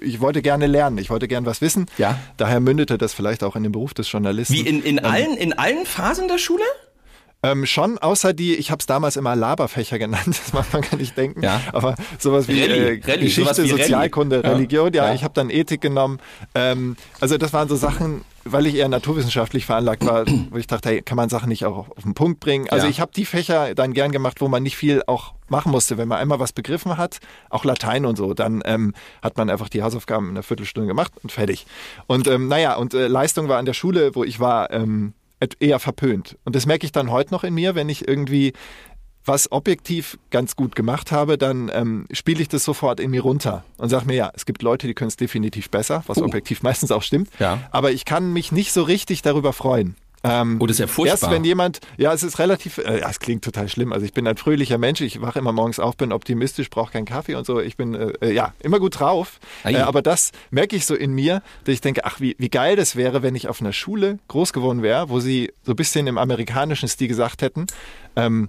[0.00, 1.86] ich wollte gerne lernen, ich wollte gern was wissen.
[1.98, 2.18] Ja.
[2.36, 4.54] Daher mündete das vielleicht auch in dem Beruf des Journalisten.
[4.54, 6.64] Wie in, in, allen, in allen Phasen der Schule?
[7.44, 11.16] Ähm, schon, außer die, ich habe es damals immer Laberfächer genannt, das man gar nicht
[11.16, 11.42] denken.
[11.42, 11.60] Ja.
[11.72, 13.82] Aber sowas wie Rallye, äh, Rallye, Geschichte, sowas wie Rallye.
[13.82, 14.50] Sozialkunde, Ja.
[14.50, 15.14] Religion, ja, Ja.
[15.14, 16.18] ich habe dann Ethik genommen.
[16.54, 20.88] Ähm, also das waren so Sachen, weil ich eher naturwissenschaftlich veranlagt war, wo ich dachte,
[20.88, 22.66] hey, kann man Sachen nicht auch auf den Punkt bringen?
[22.70, 22.90] Also Ja.
[22.90, 25.98] ich habe die Fächer dann gern gemacht, wo man nicht viel auch machen musste.
[25.98, 27.18] Wenn man einmal was begriffen hat,
[27.50, 31.12] auch Latein und so, dann ähm, hat man einfach die Hausaufgaben in einer Viertelstunde gemacht
[31.22, 31.66] und fertig.
[32.06, 35.12] Und ähm, naja, und äh, Leistung war an der Schule, wo ich war, ähm,
[35.60, 36.36] eher verpönt.
[36.44, 38.52] Und das merke ich dann heute noch in mir, wenn ich irgendwie
[39.26, 43.64] was objektiv ganz gut gemacht habe, dann ähm, spiele ich das sofort in mir runter
[43.78, 46.24] und sage mir, ja, es gibt Leute, die können es definitiv besser, was Oh.
[46.24, 47.30] objektiv meistens auch stimmt.
[47.38, 47.60] Ja.
[47.70, 49.96] Aber ich kann mich nicht so richtig darüber freuen.
[50.24, 51.20] Ähm, Oh, das ist ja furchtbar.
[51.22, 53.92] Erst wenn jemand, ja, es ist relativ, äh, ja, es klingt total schlimm.
[53.92, 57.04] Also ich bin ein fröhlicher Mensch, ich wache immer morgens auf, bin optimistisch, brauche keinen
[57.04, 57.60] Kaffee und so.
[57.60, 59.38] Ich bin, äh, äh, ja, immer gut drauf.
[59.64, 62.74] Äh, aber das merke ich so in mir, dass ich denke, ach, wie, wie geil
[62.76, 66.06] das wäre, wenn ich auf einer Schule groß geworden wäre, wo sie so ein bisschen
[66.06, 67.66] im amerikanischen Stil gesagt hätten,
[68.16, 68.48] ähm,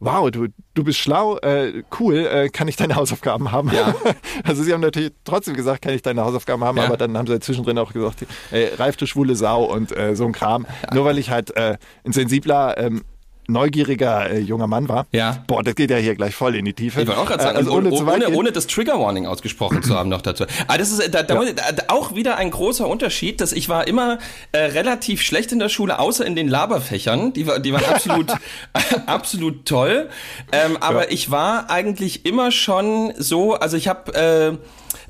[0.00, 3.70] Wow, du, du bist schlau, äh, cool, äh, kann ich deine Hausaufgaben haben?
[3.72, 3.94] Ja.
[4.44, 6.84] Also sie haben natürlich trotzdem gesagt, kann ich deine Hausaufgaben haben, Ja.
[6.84, 10.24] aber dann haben sie zwischendrin auch gesagt, ey, Ralf, du schwule Sau und äh, so
[10.24, 10.64] ein Kram.
[10.94, 13.02] Nur weil ich halt äh, ein sensibler, ähm,
[13.48, 15.06] neugieriger äh, junger Mann war.
[15.12, 15.42] Ja.
[15.46, 17.00] Boah, das geht ja hier gleich voll in die Tiefe.
[17.00, 19.94] Ich wollte auch gerade sagen, Äh, also ohne, ohne, ohne, das Trigger Warning ausgesprochen zu
[19.96, 20.44] haben noch dazu.
[20.66, 21.52] Aber das ist äh, da, da, Ja.
[21.52, 24.18] da, auch wieder ein großer Unterschied, dass ich war immer
[24.52, 27.32] äh, relativ schlecht in der Schule, außer in den Laberfächern.
[27.32, 28.26] Die, war, die waren absolut,
[29.06, 30.08] absolut toll.
[30.52, 31.10] Ähm, aber Ja.
[31.10, 34.56] ich war eigentlich immer schon so, also ich habe äh,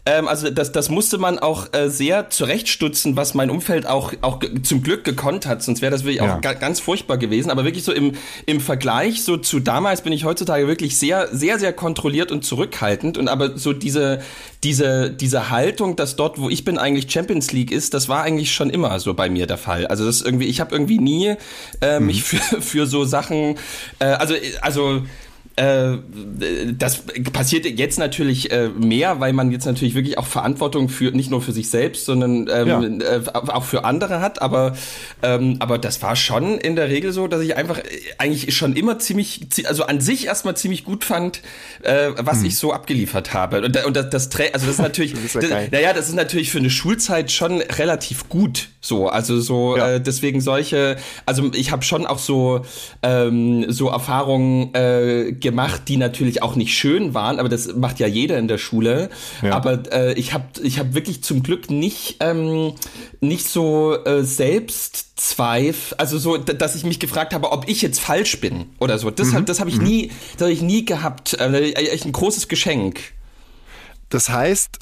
[0.09, 4.41] Ähm, also das, das musste man auch äh, sehr zurechtstutzen, was mein Umfeld auch, auch
[4.63, 5.63] zum Glück gekonnt hat.
[5.63, 6.37] Sonst wäre das wirklich Ja.
[6.37, 7.51] auch ga, ganz furchtbar gewesen.
[7.51, 8.13] Aber wirklich so im,
[8.47, 13.19] im Vergleich so zu damals bin ich heutzutage wirklich sehr, sehr, sehr kontrolliert und zurückhaltend.
[13.19, 14.21] Und aber so diese,
[14.65, 18.53] diese, diese Haltung, dass dort, wo ich bin, eigentlich Champions League ist, das war eigentlich
[18.55, 19.87] schon immer so bei mir der Fall.
[19.89, 21.35] Also das irgendwie, ich habe irgendwie nie
[21.83, 23.57] äh, mich für, für so Sachen,
[23.99, 25.03] äh, also, also äh,
[26.79, 31.31] das passiert jetzt natürlich äh, mehr, weil man jetzt natürlich wirklich auch Verantwortung für nicht
[31.31, 34.41] nur für sich selbst, sondern ähm, äh, auch für andere hat.
[34.41, 34.77] Aber
[35.23, 37.83] ähm, aber das war schon in der Regel so, dass ich einfach äh,
[38.19, 41.43] eigentlich schon immer ziemlich, zi- also an sich erstmal ziemlich gut fand,
[41.83, 43.63] äh, was ich so abgeliefert habe.
[43.63, 46.51] Und, und das, das also das ist natürlich, bist ja das, naja, das ist natürlich
[46.51, 48.69] für eine Schulzeit schon relativ gut.
[48.81, 49.95] So, also so Ja.
[49.95, 52.63] äh, deswegen solche, also ich habe schon auch so
[53.03, 58.07] ähm, so Erfahrungen äh, gemacht, die natürlich auch nicht schön waren, aber das macht ja
[58.07, 59.09] jeder in der Schule.
[59.43, 59.55] Ja.
[59.55, 62.75] Aber äh, ich habe ich habe wirklich zum Glück nicht ähm,
[63.21, 68.41] nicht so äh, Selbstzweif, also so, dass ich mich gefragt habe, ob ich jetzt falsch
[68.41, 69.11] bin oder so.
[69.11, 71.35] Das hab das habe ich nie, das habe ich nie gehabt.
[71.41, 73.01] Äh, echt ein großes Geschenk.
[74.11, 74.79] Das heißt,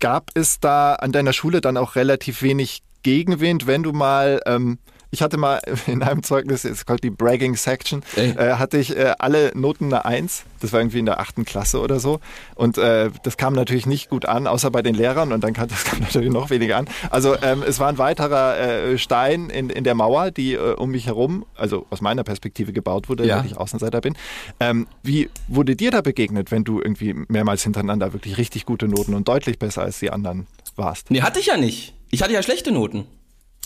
[0.00, 4.78] gab es da an deiner Schule dann auch relativ wenig Gegenwind, wenn du mal, ähm,
[5.10, 9.12] ich hatte mal in einem Zeugnis, es called die Bragging Section, äh, hatte ich äh,
[9.18, 10.44] alle Noten eine Eins.
[10.60, 12.20] Das war irgendwie in der achten Klasse oder so.
[12.54, 15.32] Und äh, das kam natürlich nicht gut an, außer bei den Lehrern.
[15.32, 16.88] Und dann kam das kam natürlich noch weniger an.
[17.10, 20.90] Also ähm, es war ein weiterer äh, Stein in, in der Mauer, die äh, um
[20.90, 23.38] mich herum, also aus meiner Perspektive gebaut wurde, Ja.
[23.40, 24.16] weil ich Außenseiter bin.
[24.60, 29.14] Ähm, wie wurde dir da begegnet, wenn du irgendwie mehrmals hintereinander wirklich richtig gute Noten
[29.14, 31.10] und deutlich besser als die anderen warst?
[31.10, 31.94] Nee, hatte ich ja nicht.
[32.10, 33.06] Ich hatte ja schlechte Noten.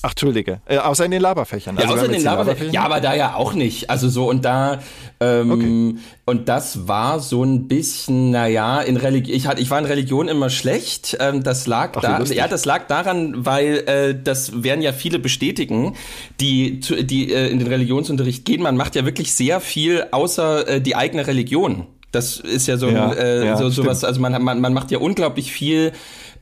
[0.03, 0.61] Ach, Entschuldige.
[0.67, 1.77] Äh, außer in den Laberfächern.
[1.77, 2.73] Ja, Also außer wir haben den Laberfächern.
[2.73, 3.91] Ja, aber da ja auch nicht.
[3.91, 4.79] Also so und da
[5.21, 9.37] ähm, und das war so ein bisschen, naja, in Religion.
[9.37, 11.19] Ich hatte, ich war in Religion immer schlecht.
[11.21, 15.19] Ähm, das lag Ach, da, ja, das lag daran, weil äh, das werden ja viele
[15.19, 15.97] bestätigen,
[16.41, 18.63] die zu, die äh, in den Religionsunterricht gehen.
[18.63, 21.87] Man macht ja wirklich sehr viel außer äh, die eigene Religion.
[22.13, 24.03] Das ist ja so, Ja, äh, ja, so sowas.
[24.03, 25.93] Also man, man, man macht ja unglaublich viel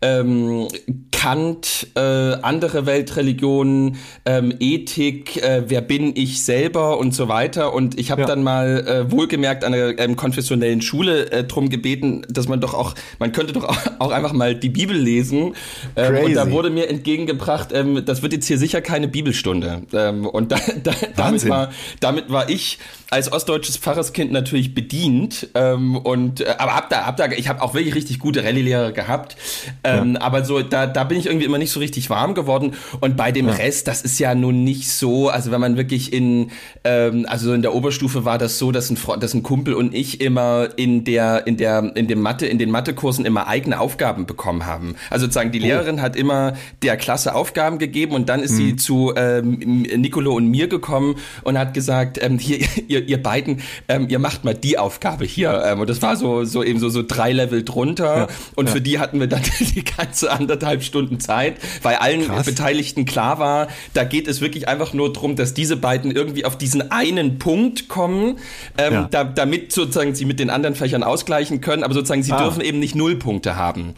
[0.03, 0.69] ähm,
[1.11, 7.73] Kant, äh, andere Weltreligionen, ähm, Ethik, äh, wer bin ich selber und so weiter.
[7.75, 8.27] Und ich habe Ja.
[8.29, 12.75] dann mal äh, wohlgemerkt an einer ähm, konfessionellen Schule äh, drum gebeten, dass man doch
[12.75, 15.55] auch, man könnte doch auch, auch einfach mal die Bibel lesen.
[15.97, 16.53] Ähm, und da Crazy.
[16.53, 19.83] wurde mir entgegengebracht, ähm, das wird jetzt hier sicher keine Bibelstunde.
[19.93, 22.79] Ähm, und da, da, damit, war, damit war ich
[23.11, 25.49] als ostdeutsches Pfarrerskind natürlich bedient.
[25.55, 28.92] Ähm, und äh, aber hab da, hab da, ich habe auch wirklich richtig gute Rallye-Lehrer
[28.92, 29.37] gehabt.
[29.85, 32.75] Ähm, Aber so, da, da bin ich irgendwie immer nicht so richtig warm geworden.
[33.01, 36.51] Und bei dem Rest, das ist ja nun nicht so, also wenn man wirklich in,
[36.85, 39.94] ähm, also in der Oberstufe war das so, dass ein, Fre- dass ein Kumpel und
[39.94, 44.27] ich immer in der, in der, in dem Mathe, in den Mathekursen immer eigene Aufgaben
[44.27, 44.97] bekommen haben.
[45.11, 49.12] Also sozusagen die Lehrerin hat immer der Klasse Aufgaben gegeben und dann ist sie zu
[49.16, 54.19] ähm, Nicolo und mir gekommen und hat gesagt, ähm, hier, ihr, ihr beiden, ähm, ihr
[54.19, 55.63] macht mal die Aufgabe hier.
[55.67, 58.29] Ähm, und das war so, so eben so, so drei Level drunter.
[58.55, 62.47] und für die hatten wir dann die ganze anderthalb Stunden Zeit, weil allen Krass.
[62.47, 66.57] Beteiligten klar war, da geht es wirklich einfach nur darum, dass diese beiden irgendwie auf
[66.59, 68.39] diesen einen Punkt kommen,
[68.77, 69.09] ähm, Ja.
[69.11, 72.43] da, damit sozusagen sie mit den anderen Fächern ausgleichen können, aber sozusagen sie Ah.
[72.43, 73.95] dürfen eben nicht Nullpunkte haben.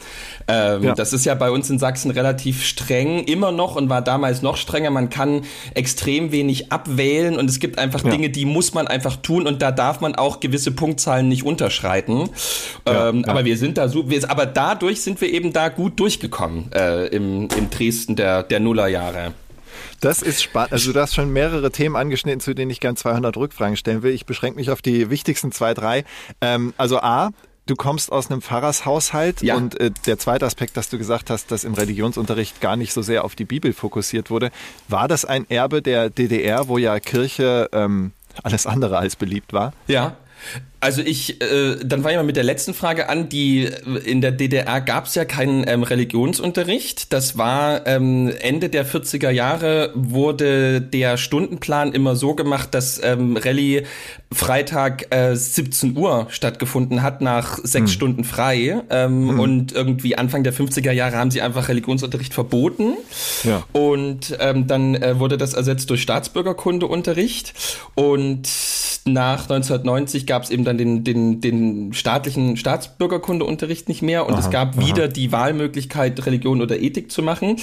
[0.48, 0.94] Ähm, Ja.
[0.94, 4.56] Das ist ja bei uns in Sachsen relativ streng, immer noch und war damals noch
[4.56, 4.90] strenger.
[4.90, 5.42] Man kann
[5.74, 8.10] extrem wenig abwählen und es gibt einfach Ja.
[8.10, 12.28] Dinge, die muss man einfach tun und da darf man auch gewisse Punktzahlen nicht unterschreiten.
[12.86, 13.28] Ja, ähm, ja.
[13.28, 17.06] Aber wir sind da so, wir, aber dadurch sind wir eben da gut durchgekommen äh,
[17.06, 19.32] im, im Dresden der, der Nullerjahre.
[20.00, 20.72] Das ist spannend.
[20.72, 24.12] Also du hast schon mehrere Themen angeschnitten, zu denen ich gern 200 Rückfragen stellen will.
[24.12, 26.04] Ich beschränke mich auf die wichtigsten zwei, drei.
[26.40, 27.30] Ähm, also A,
[27.66, 29.56] du kommst aus einem Pfarrershaushalt Ja.
[29.56, 33.02] und äh, der zweite Aspekt, dass du gesagt hast, dass im Religionsunterricht gar nicht so
[33.02, 34.50] sehr auf die Bibel fokussiert wurde.
[34.88, 38.12] War das ein Erbe der DDR, wo ja Kirche ähm,
[38.42, 39.72] alles andere als beliebt war?
[39.86, 40.16] Ja.
[40.82, 43.28] Also ich, äh, dann fange ich mal mit der letzten Frage an.
[43.28, 43.68] Die
[44.04, 47.12] in der DDR gab es ja keinen ähm, Religionsunterricht.
[47.12, 53.36] Das war ähm, Ende der 40er Jahre wurde der Stundenplan immer so gemacht, dass ähm,
[53.36, 53.82] Rallye
[54.32, 58.80] Freitag äh, 17 Uhr stattgefunden hat nach sechs Stunden frei.
[58.88, 62.94] Ähm, Und irgendwie Anfang der 50er Jahre haben sie einfach Religionsunterricht verboten.
[63.44, 63.64] Ja.
[63.72, 67.52] Und ähm, dann äh, wurde das ersetzt durch Staatsbürgerkundeunterricht.
[67.94, 68.48] Und
[69.12, 74.26] nach 1990 gab es eben dann den, den, den staatlichen Staatsbürgerkundeunterricht nicht mehr.
[74.26, 77.56] Und es gab wieder die Wahlmöglichkeit, Religion oder Ethik zu machen.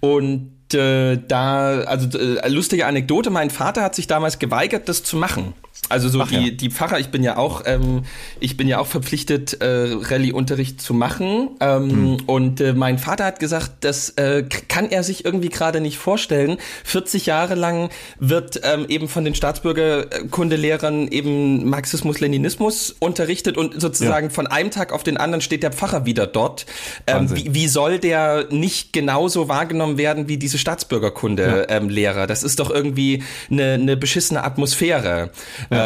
[0.00, 5.16] Und äh, da, also äh, lustige Anekdote, mein Vater hat sich damals geweigert, das zu
[5.16, 5.54] machen.
[5.92, 6.50] Also so Ach die, ja.
[6.50, 8.02] die Pfarrer, ich bin ja auch, ähm,
[8.40, 11.50] ich bin ja auch verpflichtet, äh, Rallye-Unterricht zu machen.
[11.60, 12.16] Ähm, Hm.
[12.26, 16.58] Und äh, mein Vater hat gesagt, das äh, kann er sich irgendwie gerade nicht vorstellen.
[16.84, 24.30] 40 Jahre lang wird ähm, eben von den Staatsbürgerkundelehrern eben Marxismus, Leninismus unterrichtet und sozusagen
[24.30, 26.66] von einem Tag auf den anderen steht der Pfarrer wieder dort.
[27.06, 32.26] Ähm, wie, wie soll der nicht genauso wahrgenommen werden wie diese Staatsbürgerkunde-Lehrer?
[32.26, 35.30] das ist doch irgendwie eine, eine beschissene Atmosphäre.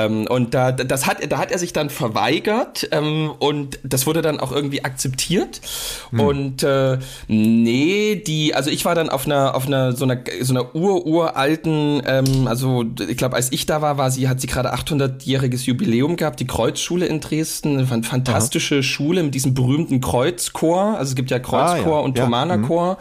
[0.05, 4.23] Ähm, und da, das hat, da hat er sich dann verweigert ähm, und das wurde
[4.23, 5.61] dann auch irgendwie akzeptiert.
[6.13, 10.53] Und äh, nee, die, also ich war dann auf einer, auf einer so einer so
[10.53, 14.75] einer ururalten, ähm, also ich glaube, als ich da war, war sie, hat sie gerade
[14.75, 20.97] 800-jähriges Jubiläum gehabt, die Kreuzschule in Dresden, eine fan- fantastische Schule mit diesem berühmten Kreuzchor.
[20.99, 22.05] Also es gibt ja Kreuzchor Ah, ja.
[22.05, 22.25] und Ja.
[22.25, 22.99] Thomanerchor.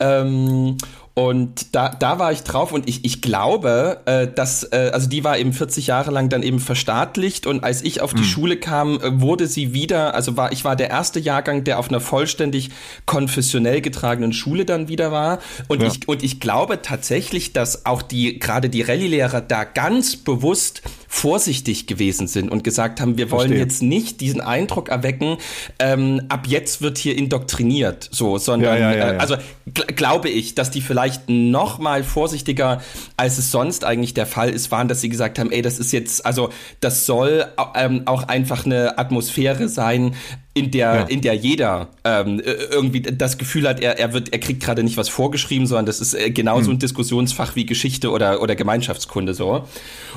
[0.00, 0.76] Ähm,
[1.14, 5.24] und da, da war ich drauf und ich, ich glaube, äh, dass, äh, also die
[5.24, 8.98] war eben 40 Jahre lang dann eben verstaatlicht und als ich auf die Schule kam,
[8.98, 12.70] äh, wurde sie wieder, also war, ich war der erste Jahrgang, der auf einer vollständig
[13.04, 15.38] konfessionell getragenen Schule dann wieder war.
[15.68, 15.88] Und Ja.
[15.88, 20.80] ich, und ich glaube tatsächlich, dass auch die, gerade die Rallye-Lehrer da ganz bewusst
[21.14, 23.62] vorsichtig gewesen sind und gesagt haben, wir wollen Verstehe.
[23.62, 25.36] jetzt nicht diesen Eindruck erwecken,
[25.78, 30.30] ähm, ab jetzt wird hier indoktriniert, so, sondern, Ja, ja, ja, äh, also gl glaube
[30.30, 32.80] ich, dass die vielleicht noch mal vorsichtiger,
[33.18, 35.92] als es sonst eigentlich der Fall ist, waren, dass sie gesagt haben, ey, das ist
[35.92, 36.48] jetzt, also
[36.80, 37.44] das soll
[37.76, 40.14] ähm, auch einfach eine Atmosphäre sein,
[40.54, 41.02] in der, Ja.
[41.04, 44.82] in der jeder ähm, äh, irgendwie das Gefühl hat, er, er wird, er kriegt gerade
[44.82, 46.76] nicht was vorgeschrieben, sondern das ist äh, genauso Hm.
[46.76, 49.64] ein Diskussionsfach wie Geschichte oder, oder Gemeinschaftskunde so.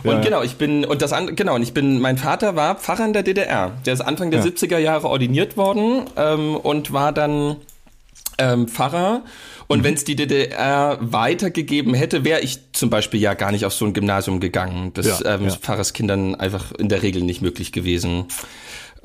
[0.04, 0.19] Und Ja.
[0.21, 3.13] genau, ich bin, und das an, genau, und ich bin, mein Vater war Pfarrer in
[3.13, 3.71] der DDR.
[3.86, 4.45] Der ist Anfang der Ja.
[4.45, 7.56] 70er Jahre ordiniert worden ähm, und war dann
[8.38, 9.21] ähm, Pfarrer.
[9.67, 13.74] Und wenn es die DDR weitergegeben hätte, wäre ich zum Beispiel ja gar nicht auf
[13.74, 14.91] so ein Gymnasium gegangen.
[14.93, 15.48] Das Ja, ähm, ja.
[15.48, 18.26] ist Pfarrerskindern einfach in der Regel nicht möglich gewesen.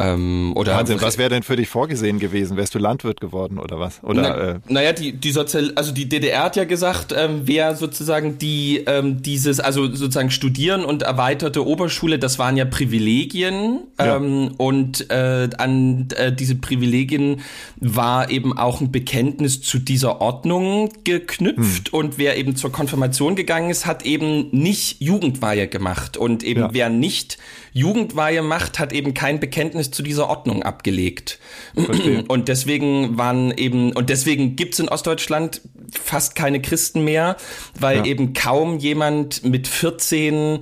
[0.01, 2.57] Ähm, oder Wahnsinn, was wäre denn für dich vorgesehen gewesen?
[2.57, 4.03] Wärst du Landwirt geworden oder was?
[4.03, 7.77] Oder Na, äh, naja, die, die Sozial, also die DDR hat ja gesagt, ähm, wer
[7.77, 14.17] sozusagen die ähm, dieses, also sozusagen Studieren und erweiterte Oberschule, das waren ja Privilegien Ja.
[14.17, 17.41] ähm, und äh, an äh, diese Privilegien
[17.77, 21.99] war eben auch ein Bekenntnis zu dieser Ordnung geknüpft Hm.
[21.99, 26.69] und wer eben zur Konfirmation gegangen ist, hat eben nicht Jugendweihe gemacht und eben Ja.
[26.73, 27.39] wer nicht
[27.73, 31.39] Jugendweihe macht, hat eben kein Bekenntnis zu dieser Ordnung abgelegt.
[31.75, 32.25] Verstehe.
[32.29, 35.61] Und deswegen waren eben, und deswegen gibt's in Ostdeutschland
[35.93, 37.37] fast keine Christen mehr,
[37.79, 38.05] weil Ja.
[38.05, 40.61] eben kaum jemand mit 14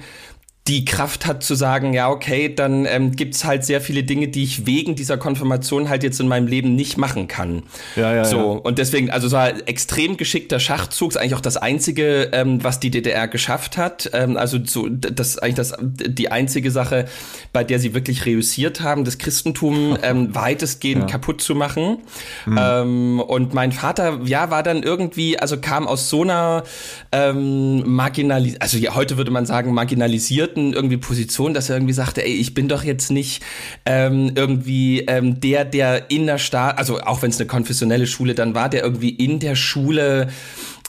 [0.69, 4.45] die Kraft hat zu sagen, ja, okay, dann ähm, gibt's halt sehr viele Dinge, die
[4.45, 7.63] ich wegen dieser Konfirmation halt jetzt in meinem Leben nicht machen kann.
[7.97, 8.61] Ja, ja, So, ja.
[8.61, 12.81] und deswegen, also so ein extrem geschickter Schachzug, ist eigentlich auch das Einzige, ähm, was
[12.81, 14.11] die DDR geschafft hat.
[14.13, 17.07] Ähm, also so, das ist eigentlich das, die einzige Sache,
[17.53, 21.99] bei der sie wirklich reüssiert haben, das Christentum ähm, weitestgehend kaputt zu machen.
[22.45, 22.59] Hm.
[22.61, 26.65] Ähm, und mein Vater, ja, war dann irgendwie, also kam aus so einer
[27.13, 32.25] ähm, marginalis also ja, heute würde man sagen, marginalisierten irgendwie Position, dass er irgendwie sagte,
[32.25, 33.43] ey, ich bin doch jetzt nicht
[33.87, 38.35] ähm, irgendwie ähm, der, der in der Staat, also auch wenn es eine konfessionelle Schule
[38.35, 40.29] dann war, der irgendwie in der Schule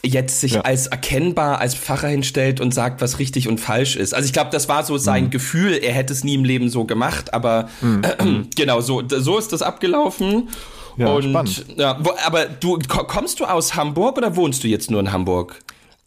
[0.02, 0.62] jetzt sich Ja.
[0.62, 4.14] als erkennbar als Pfarrer hinstellt und sagt, was richtig und falsch ist.
[4.14, 5.30] Also ich glaube, das war so sein Mhm.
[5.32, 5.74] Gefühl.
[5.74, 7.70] Er hätte es nie im Leben so gemacht, aber
[8.56, 10.50] genau so so ist das abgelaufen.
[10.98, 11.66] Ja, und spannend.
[11.78, 15.12] ja, wo, aber du ko- kommst du aus Hamburg oder wohnst du jetzt nur in
[15.12, 15.60] Hamburg?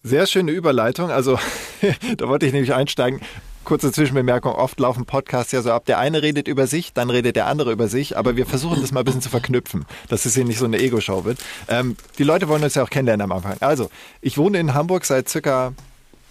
[0.03, 1.11] Sehr schöne Überleitung.
[1.11, 1.39] Also,
[2.17, 3.21] da wollte ich nämlich einsteigen.
[3.65, 7.37] Kurze Zwischenbemerkung, oft laufen Podcasts ja so ab, der eine redet über sich, dann redet
[7.37, 10.35] der andere über sich, aber wir versuchen das mal ein bisschen zu verknüpfen, dass es
[10.35, 11.39] hier nicht so eine Ego-Show wird.
[11.69, 13.57] Ähm, die Leute wollen uns ja auch kennenlernen am Anfang.
[13.61, 13.89] Also,
[14.21, 15.73] ich wohne in Hamburg seit circa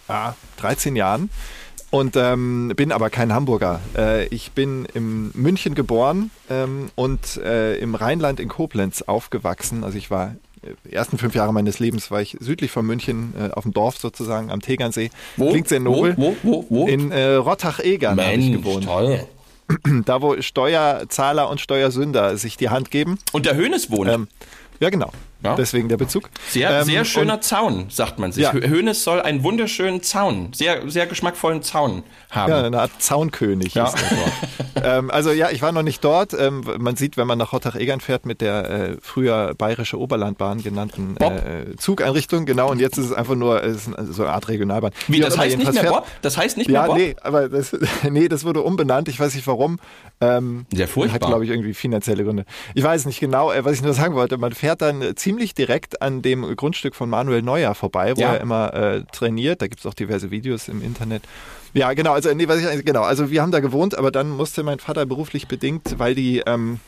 [0.10, 1.30] ah, 13 Jahren
[1.90, 3.80] und ähm, bin aber kein Hamburger.
[3.96, 9.84] Äh, ich bin in München geboren ähm, und äh, im Rheinland in Koblenz aufgewachsen.
[9.84, 10.36] Also ich war
[10.90, 14.52] ersten fünf Jahre meines Lebens war ich südlich von München äh, auf dem Dorf sozusagen
[14.52, 15.10] am Tegernsee.
[15.36, 16.16] Klingt sehr nobel.
[16.18, 16.66] Wo, wo, wo?
[16.70, 16.88] wo?
[16.88, 18.86] In äh, Rottach-Egern habe ich gewohnt.
[18.86, 19.26] toll.
[20.06, 23.18] Da, wo Steuerzahler und Steuersünder sich die Hand geben.
[23.32, 24.10] Und der Hönes wohnt.
[24.10, 24.28] Ähm,
[24.82, 25.12] ja, genau.
[25.44, 25.56] Ja.
[25.56, 26.30] Deswegen der Bezug.
[26.50, 28.44] Sehr, Ähm, sehr schöner Zaun, sagt man sich.
[28.44, 28.52] Ja.
[28.52, 32.52] Hö- Hönes soll einen wunderschönen Zaun, sehr, sehr geschmackvollen Zaun haben.
[32.52, 33.92] Ja, eine Art Zaunkönig Ja.
[34.84, 36.34] ähm, also ja, ich war noch nicht dort.
[36.34, 41.16] Ähm, man sieht, wenn man nach Rottach-Egern fährt mit der äh, früher Bayerische Oberlandbahn genannten
[41.18, 42.70] äh, Zugeinrichtung, genau.
[42.70, 44.92] Und jetzt ist es einfach nur ist so eine Art Regionalbahn.
[45.08, 46.08] Wie, auch das heißt nicht mehr fährt- Bob?
[46.22, 46.98] Das heißt nicht Ja, mehr Bob?
[46.98, 47.76] nee, aber das,
[48.10, 49.08] nee, das wurde umbenannt.
[49.08, 49.80] Ich weiß nicht warum.
[50.20, 51.16] Ähm, Sehr furchtbar.
[51.22, 52.46] Hat, glaube ich, irgendwie finanzielle Gründe.
[52.76, 54.38] Ich weiß nicht genau, äh, was ich nur sagen wollte.
[54.38, 58.22] Man fährt dann äh, ziemlich ziemlich direkt an dem Grundstück von Manuel Neuer vorbei, wo
[58.22, 58.34] Ja.
[58.34, 59.62] er immer äh, trainiert.
[59.62, 61.24] Da gibt's auch diverse Videos im Internet.
[61.74, 64.62] Ja, genau, also nee, was ich, genau, also wir haben da gewohnt, aber dann musste
[64.64, 66.82] mein Vater beruflich bedingt, weil die ähm,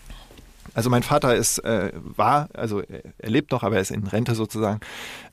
[0.74, 4.06] also mein Vater ist, äh, war, also er er lebt noch, aber er ist in
[4.06, 4.80] Rente sozusagen.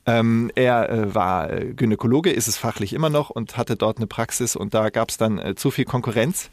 [0.05, 4.07] Ähm, er äh, war äh, Gynäkologe, ist es fachlich immer noch und hatte dort eine
[4.07, 6.49] Praxis und da gab es dann äh, zu viel Konkurrenz.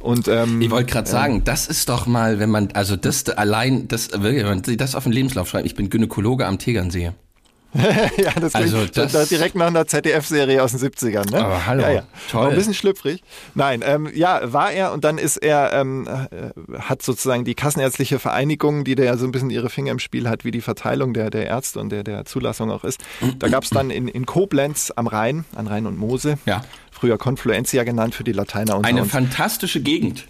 [0.00, 3.88] Und ähm, Ich wollte gerade sagen, das ist doch mal, wenn man, also das allein,
[3.88, 7.12] das wenn man das auf den Lebenslauf schreibt, ich bin Gynäkologe am Tegernsee.
[8.18, 11.44] ja, das klingt Also das- da direkt nach einer ZDF-Serie aus den 70ern, ne?
[11.44, 12.02] Aber hallo, ja, ja.
[12.30, 12.42] toll.
[12.42, 13.22] War ein bisschen schlüpfrig.
[13.54, 18.18] Nein, ähm, ja, war er und dann ist er, ähm, äh, hat sozusagen die Kassenärztliche
[18.18, 21.14] Vereinigung, die da ja so ein bisschen ihre Finger im Spiel hat, wie die Verteilung
[21.14, 23.00] der, der Ärzte und der, der Zulassung auch ist.
[23.38, 26.62] Da gab es dann in, in Koblenz am Rhein, an Rhein und Mose, Ja.
[26.90, 29.10] früher Confluencia genannt für die Lateiner unter Eine uns.
[29.12, 30.24] fantastische Gegend.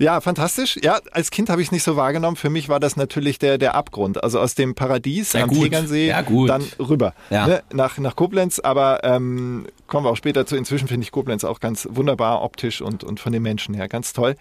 [0.00, 0.78] Ja, fantastisch.
[0.82, 2.36] Ja, als Kind habe ich es nicht so wahrgenommen.
[2.36, 4.22] Für mich war das natürlich der, der Abgrund.
[4.22, 5.62] Also aus dem Paradies Ja, am gut.
[5.64, 6.50] Tegernsee Ja, gut.
[6.50, 7.46] dann rüber Ja.
[7.48, 8.60] ne, nach, nach Koblenz.
[8.60, 10.54] Aber ähm, kommen wir auch später zu.
[10.56, 14.12] Inzwischen finde ich Koblenz auch ganz wunderbar optisch und, und von den Menschen her ganz
[14.12, 14.36] toll.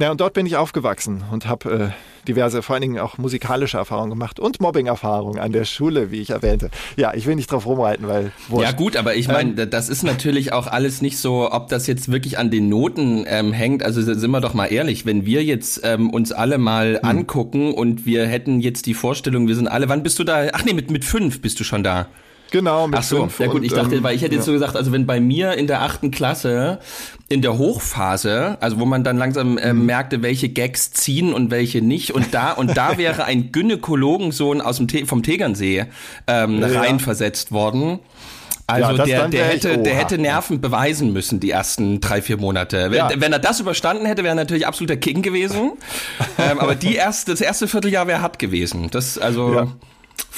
[0.00, 3.76] Ja, und dort bin ich aufgewachsen und habe äh, diverse, vor allen Dingen auch musikalische
[3.78, 6.70] Erfahrungen gemacht und Mobbing-Erfahrungen an der Schule, wie ich erwähnte.
[6.96, 8.64] Ja, ich will nicht drauf rumreiten, weil wurscht.
[8.64, 12.10] Ja gut, aber ich meine, das ist natürlich auch alles nicht so, ob das jetzt
[12.10, 13.84] wirklich an den Noten ähm, hängt.
[13.84, 18.06] Also sind wir doch mal ehrlich, wenn wir jetzt ähm, uns alle mal angucken und
[18.06, 20.46] wir hätten jetzt die Vorstellung, wir sind alle, wann bist du da?
[20.52, 22.06] Ach nee, mit, mit fünf bist du schon da.
[22.52, 24.44] Genau, mit Ach so, fünf ja gut, und, ich dachte, ähm, weil ich hätte jetzt
[24.44, 26.78] so gesagt, also wenn bei mir in der achten Klasse
[27.28, 29.86] in der Hochphase, also wo man dann langsam ähm, Mhm.
[29.86, 34.76] merkte, welche Gags ziehen und welche nicht, und da und da wäre ein Gynäkologensohn aus
[34.76, 35.86] dem Te vom Tegernsee
[36.28, 36.68] ähm, Ja.
[36.80, 37.98] reinversetzt worden.
[38.68, 42.90] Also Ja, der, der hätte, der hätte Nerven beweisen müssen die ersten drei, vier Monate.
[42.90, 43.10] Wenn, Ja.
[43.16, 45.72] wenn er das überstanden hätte, wäre er natürlich absoluter King gewesen.
[46.38, 48.88] ähm, aber die erste, das erste Vierteljahr wäre hart gewesen.
[48.90, 49.54] Das also.
[49.54, 49.66] Ja.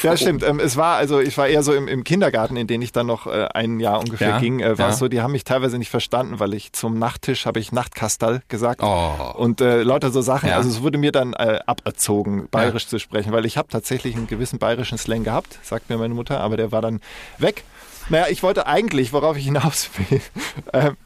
[0.02, 0.44] Ja, stimmt.
[0.44, 3.06] Ähm, es war also, ich war eher so im, im Kindergarten, in den ich dann
[3.06, 4.92] noch äh, ein Jahr ungefähr Ja, ging, äh, war ja.
[4.92, 8.80] so, die haben mich teilweise nicht verstanden, weil ich zum Nachttisch habe ich Nachtkastal gesagt
[8.82, 9.10] Oh.
[9.36, 10.48] und äh, lauter so Sachen.
[10.50, 10.56] Ja.
[10.56, 14.26] Also es wurde mir dann äh, aberzogen, bayerisch zu sprechen, weil ich habe tatsächlich einen
[14.28, 17.00] gewissen bayerischen Slang gehabt, sagt mir meine Mutter, aber der war dann
[17.38, 17.64] weg.
[18.10, 20.20] Naja, ich wollte eigentlich, worauf ich hinaus will,
[20.72, 20.96] ähm,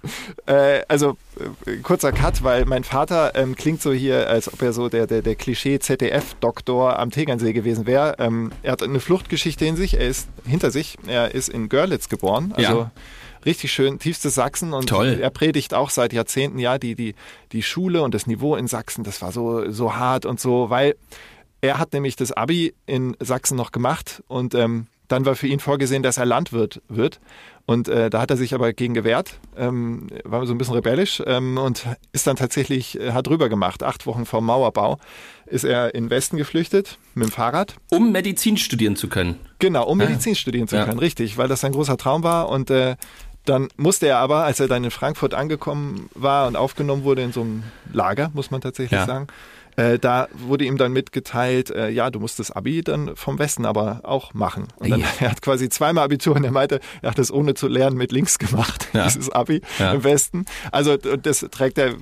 [0.46, 1.16] äh, also
[1.66, 5.06] äh, kurzer Cut, weil mein Vater ähm, klingt so hier, als ob er so der,
[5.06, 8.16] der, der Klischee-ZDF-Doktor am Tegernsee gewesen wäre.
[8.18, 12.08] Ähm, er hat eine Fluchtgeschichte in sich, er ist hinter sich, er ist in Görlitz
[12.08, 12.90] geboren, also Ja.
[13.44, 15.18] richtig schön, tiefstes Sachsen und Toll.
[15.20, 17.14] er predigt auch seit Jahrzehnten, ja, die, die,
[17.52, 20.94] die Schule und das Niveau in Sachsen, das war so, so hart und so, weil
[21.60, 25.60] er hat nämlich das Abi in Sachsen noch gemacht und ähm, dann war für ihn
[25.60, 27.20] vorgesehen, dass er Landwirt wird.
[27.64, 31.22] Und äh, da hat er sich aber gegen gewehrt, ähm, war so ein bisschen rebellisch
[31.26, 33.84] ähm, und ist dann tatsächlich, äh, hat rüber gemacht.
[33.84, 34.98] Acht Wochen vor Mauerbau
[35.46, 37.76] ist er in den Westen geflüchtet mit dem Fahrrad.
[37.90, 39.38] Um Medizin studieren zu können.
[39.60, 40.84] Genau, um Medizin studieren zu Ja.
[40.84, 42.48] können, richtig, weil das sein großer Traum war.
[42.48, 42.96] Und äh,
[43.44, 47.32] dann musste er aber, als er dann in Frankfurt angekommen war und aufgenommen wurde in
[47.32, 49.06] so einem Lager, muss man tatsächlich Ja.
[49.06, 49.28] sagen,
[49.76, 53.64] äh, da wurde ihm dann mitgeteilt, äh, ja, du musst das Abi dann vom Westen
[53.66, 54.68] aber auch machen.
[54.76, 55.06] Und dann, Ja.
[55.20, 58.12] er hat quasi zweimal Abitur und er meinte, er hat das ohne zu lernen mit
[58.12, 59.04] links gemacht, Ja.
[59.04, 59.92] dieses Abi Ja.
[59.92, 60.44] im Westen.
[60.70, 61.94] Also das trägt er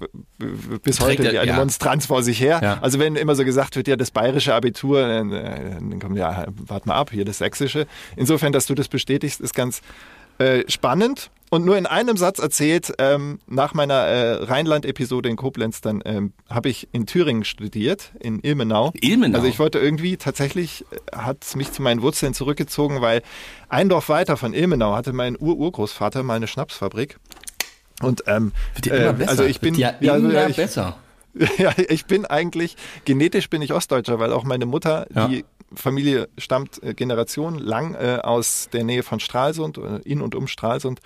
[0.82, 1.52] bis Trägt heute er, wie eine.
[1.54, 2.78] Monstranz vor sich her.
[2.82, 6.46] Also wenn immer so gesagt wird, ja, das bayerische Abitur, dann, äh, dann kommt ja,
[6.66, 7.86] warte mal ab, hier das sächsische.
[8.16, 9.80] Insofern, dass du das bestätigst, ist ganz
[10.38, 11.30] äh, spannend.
[11.52, 16.32] Und nur in einem Satz erzählt, ähm, nach meiner äh, Rheinland-Episode in Koblenz, dann ähm,
[16.48, 18.92] habe ich in Thüringen studiert, in Ilmenau.
[19.00, 19.36] Ilmenau?
[19.36, 23.22] Also ich wollte irgendwie, tatsächlich äh, hat es mich zu meinen Wurzeln zurückgezogen, weil
[23.68, 27.18] ein Dorf weiter von Ilmenau hatte mein Ur-Urgroßvater mal eine Schnapsfabrik.
[28.00, 29.30] Und ähm, Wird immer äh, besser.
[29.30, 30.98] also ich bin ja, ja, also, immer ja, ich, besser.
[31.58, 35.26] ja, ich bin eigentlich, genetisch bin ich Ostdeutscher, weil auch meine Mutter, Ja.
[35.28, 40.46] die Familie stammt äh, generationenlang äh, aus der Nähe von Stralsund, äh, in und um
[40.46, 41.00] Stralsund.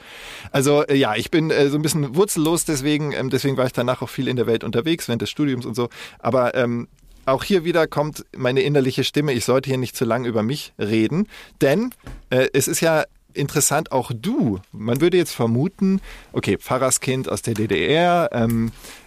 [0.53, 3.72] Also äh, ja, ich bin äh, so ein bisschen wurzellos deswegen, ähm, deswegen war ich
[3.72, 5.88] danach auch viel in der Welt unterwegs, während des Studiums und so.
[6.18, 6.88] Aber ähm,
[7.27, 10.72] auch hier wieder kommt meine innerliche Stimme, ich sollte hier nicht zu lang über mich
[10.79, 11.29] reden,
[11.61, 11.90] denn
[12.31, 16.00] äh, es ist ja interessant, auch du, man würde jetzt vermuten,
[16.33, 19.04] okay, Pfarrerskind aus der DDR, ähm, äh,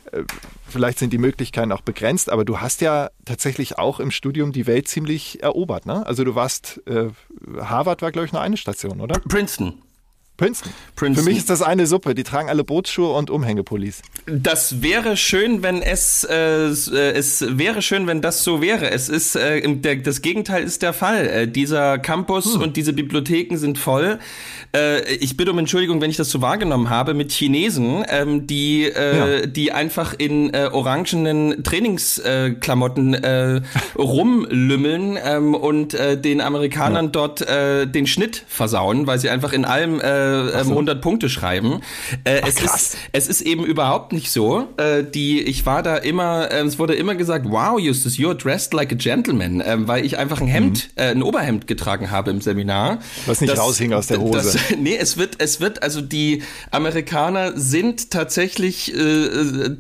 [0.68, 4.68] vielleicht sind die Möglichkeiten auch begrenzt, aber du hast ja tatsächlich auch im Studium die
[4.68, 6.06] Welt ziemlich erobert, ne?
[6.06, 7.10] Also du warst, äh,
[7.60, 9.20] Harvard war glaube ich nur eine Station, oder?
[9.20, 9.82] Princeton.
[10.38, 10.72] Princeton.
[10.96, 11.24] Princeton.
[11.24, 12.14] Für mich ist das eine Suppe.
[12.14, 14.02] Die tragen alle Bootsschuhe und Umhängepullis.
[14.28, 18.92] Das wäre schön, wenn es äh, es wäre schön, wenn das so wäre.
[18.92, 21.28] Es ist äh, der, das Gegenteil ist der Fall.
[21.28, 22.62] Äh, dieser Campus Hm.
[22.62, 24.20] und diese Bibliotheken sind voll.
[24.76, 28.84] Äh, ich bitte um Entschuldigung, wenn ich das so wahrgenommen habe mit Chinesen, ähm, die
[28.84, 29.46] äh, Ja.
[29.48, 33.16] die einfach in äh, orangenen Trainingsklamotten Klamotten,
[33.98, 40.00] rumlümmeln ähm, und den Amerikanern dort äh, den Schnitt versauen, weil sie einfach in allem
[40.28, 41.82] äh, ähm, 100 Punkte schreiben.
[42.24, 44.68] Äh, es ist es ist eben überhaupt nicht so.
[44.78, 48.74] Äh, die ich war da immer, äh, es wurde immer gesagt, wow, Justus, you're dressed
[48.74, 52.42] like a gentleman, ähm, weil ich einfach ein Hemd, äh, ein Oberhemd getragen habe im
[52.42, 53.00] Seminar.
[53.26, 54.38] Was nicht raushing aus der Hose.
[54.38, 59.78] Das, nee, es wird, es wird, also die Amerikaner sind tatsächlich äh, äh,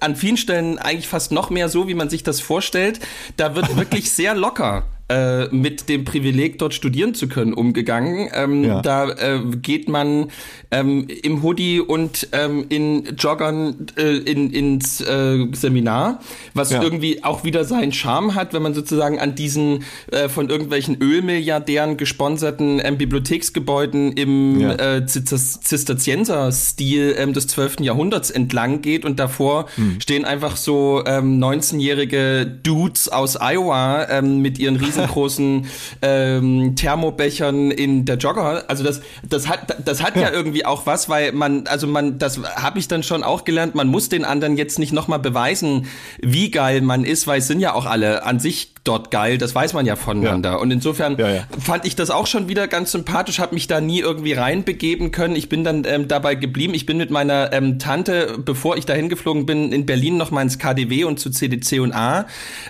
[0.00, 3.00] an vielen Stellen eigentlich fast noch mehr so, wie man sich das vorstellt.
[3.36, 8.28] Da wird wirklich sehr locker äh, mit dem Privileg, dort studieren zu können, umgegangen.
[8.34, 8.82] Ähm, Ja.
[8.82, 10.28] Da äh, geht man
[10.70, 16.20] ähm, im Hoodie und ähm, in Joggern äh, in, ins äh, Seminar,
[16.54, 16.82] was Ja.
[16.82, 21.96] irgendwie auch wieder seinen Charme hat, wenn man sozusagen an diesen äh, von irgendwelchen Ölmilliardären
[21.96, 24.72] gesponserten ähm, Bibliotheksgebäuden im Ja.
[25.06, 27.80] Zis- Zisterzienser-Stil ähm, des 12.
[27.80, 30.00] Jahrhunderts entlang geht und davor Hm.
[30.00, 35.66] stehen einfach so ähm, 19-jährige Dudes aus Iowa ähm, mit ihren riesengroßen
[36.02, 38.64] ähm, Thermobechern in der Jogger.
[38.68, 40.30] Also das, das hat, das hat ja.
[40.30, 43.88] irgendwie auch was, weil man, also man, das habe ich dann schon auch gelernt, man
[43.88, 45.86] muss den anderen jetzt nicht nochmal beweisen,
[46.20, 49.54] wie geil man ist, weil es sind ja auch alle an sich dort geil, das
[49.54, 50.60] weiß man ja voneinander.
[50.60, 51.42] Und insofern Ja, ja.
[51.58, 55.36] fand ich das auch schon wieder ganz sympathisch, habe mich da nie irgendwie reinbegeben können.
[55.36, 56.74] Ich bin dann ähm, dabei geblieben.
[56.74, 60.42] Ich bin mit meiner ähm, Tante, bevor ich dahin geflogen bin, in Berlin noch mal
[60.42, 62.26] ins KDW und zu CDC und A,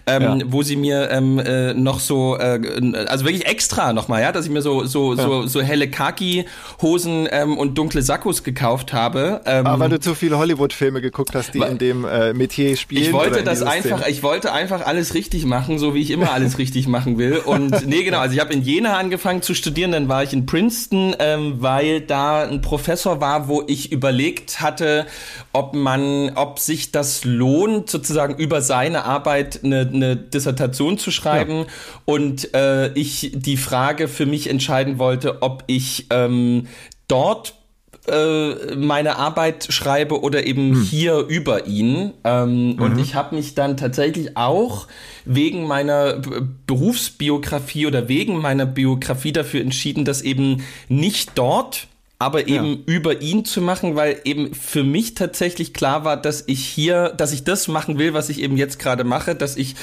[0.06, 0.38] ähm, Ja.
[0.46, 2.60] wo sie mir ähm, äh, noch so, äh,
[3.06, 7.28] also wirklich extra noch mal, ja, dass ich mir so so so, so helle Khaki-Hosen
[7.30, 9.40] ähm, und dunkle Sakkos gekauft habe.
[9.46, 13.02] Ähm, Aber weil du zu viele Hollywood-Filme geguckt hast, die in dem äh, Metier spielen.
[13.02, 14.10] ich wollte das einfach, Szene.
[14.10, 17.38] ich wollte einfach alles richtig machen, so wie ich immer alles richtig machen will.
[17.38, 20.46] Und nee, genau, also ich habe in Jena angefangen zu studieren, dann war ich in
[20.46, 25.06] Princeton, ähm, weil da ein Professor war, wo ich überlegt hatte,
[25.52, 31.66] ob man, ob sich das lohnt, sozusagen über seine Arbeit eine, eine Dissertation zu schreiben.
[32.04, 36.68] Und äh, ich die Frage für mich entscheiden wollte, ob ich ähm,
[37.08, 37.54] dort
[38.08, 42.12] äh, meine Arbeit schreibe oder eben hier über ihn.
[42.24, 44.86] Ähm, Und ich habe mich dann tatsächlich auch
[45.24, 46.20] wegen meiner
[46.66, 51.88] Berufsbiografie oder wegen meiner Biografie dafür entschieden, das eben nicht dort
[52.18, 56.64] aber eben über ihn zu machen, weil eben für mich tatsächlich klar war, dass ich
[56.64, 59.74] hier, dass ich das machen will, was ich eben jetzt gerade mache, dass ich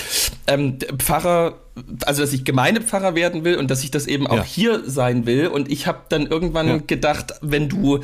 [0.47, 1.59] ähm, Pfarrer,
[2.05, 4.43] also dass ich Gemeindepfarrer werden will und dass ich das eben auch Ja.
[4.43, 5.47] hier sein will.
[5.47, 6.77] Und ich habe dann irgendwann Ja.
[6.85, 7.99] gedacht, wenn du,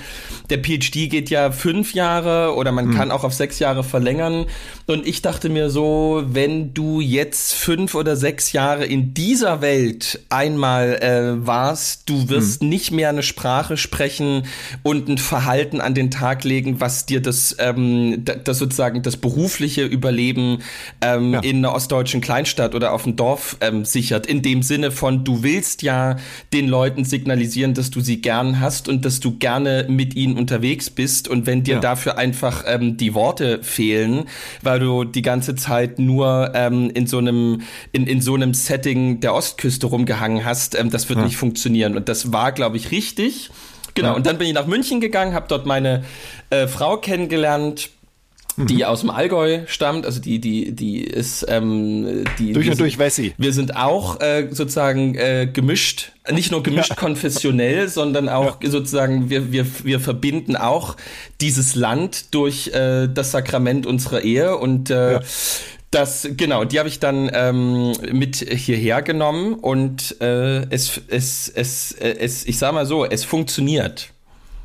[0.50, 4.46] der PhD geht ja fünf Jahre oder man kann auch auf sechs Jahre verlängern.
[4.88, 10.20] Und ich dachte mir so, wenn du jetzt fünf oder sechs Jahre in dieser Welt
[10.30, 14.48] einmal äh, warst, du wirst nicht mehr eine Sprache sprechen
[14.82, 19.18] und ein Verhalten an den Tag legen, was dir das, ähm, da- das sozusagen das
[19.18, 20.64] berufliche Überleben
[21.02, 21.40] ähm, Ja.
[21.42, 24.26] in einer ostdeutschen Kleinstadt oder auf dem Dorf ähm, sichert.
[24.26, 26.18] In dem Sinne von, du willst ja
[26.54, 30.90] den Leuten signalisieren, dass du sie gern hast und dass du gerne mit ihnen unterwegs
[30.90, 31.28] bist.
[31.28, 31.80] Und wenn dir Ja.
[31.80, 34.26] dafür einfach ähm, die Worte fehlen,
[34.62, 39.20] weil du die ganze Zeit nur ähm, in so einem in, in so einem Setting
[39.20, 41.96] der Ostküste rumgehangen hast, ähm, das wird nicht funktionieren.
[41.96, 43.50] Und das war, glaube ich, richtig.
[43.96, 44.10] Genau.
[44.10, 44.14] Ja.
[44.16, 46.04] Und dann bin ich nach München gegangen, habe dort meine
[46.52, 47.90] äh, Frau kennengelernt
[48.68, 48.84] die Mhm.
[48.84, 53.00] aus dem Allgäu stammt, also die, die, die ist, ähm, die Durch und sind- durch
[53.00, 53.34] Wessi.
[53.38, 59.52] Wir sind auch äh, sozusagen äh, gemischt, nicht nur gemischt konfessionell, sondern auch sozusagen wir,
[59.52, 60.96] wir, wir verbinden auch
[61.42, 65.22] dieses Land durch äh, das Sakrament unserer Ehe und äh, Ja.
[65.92, 71.94] das, genau, die habe ich dann ähm, mit hierher genommen und äh, es, es, es,
[71.94, 74.12] äh, es, ich sag mal so, es funktioniert.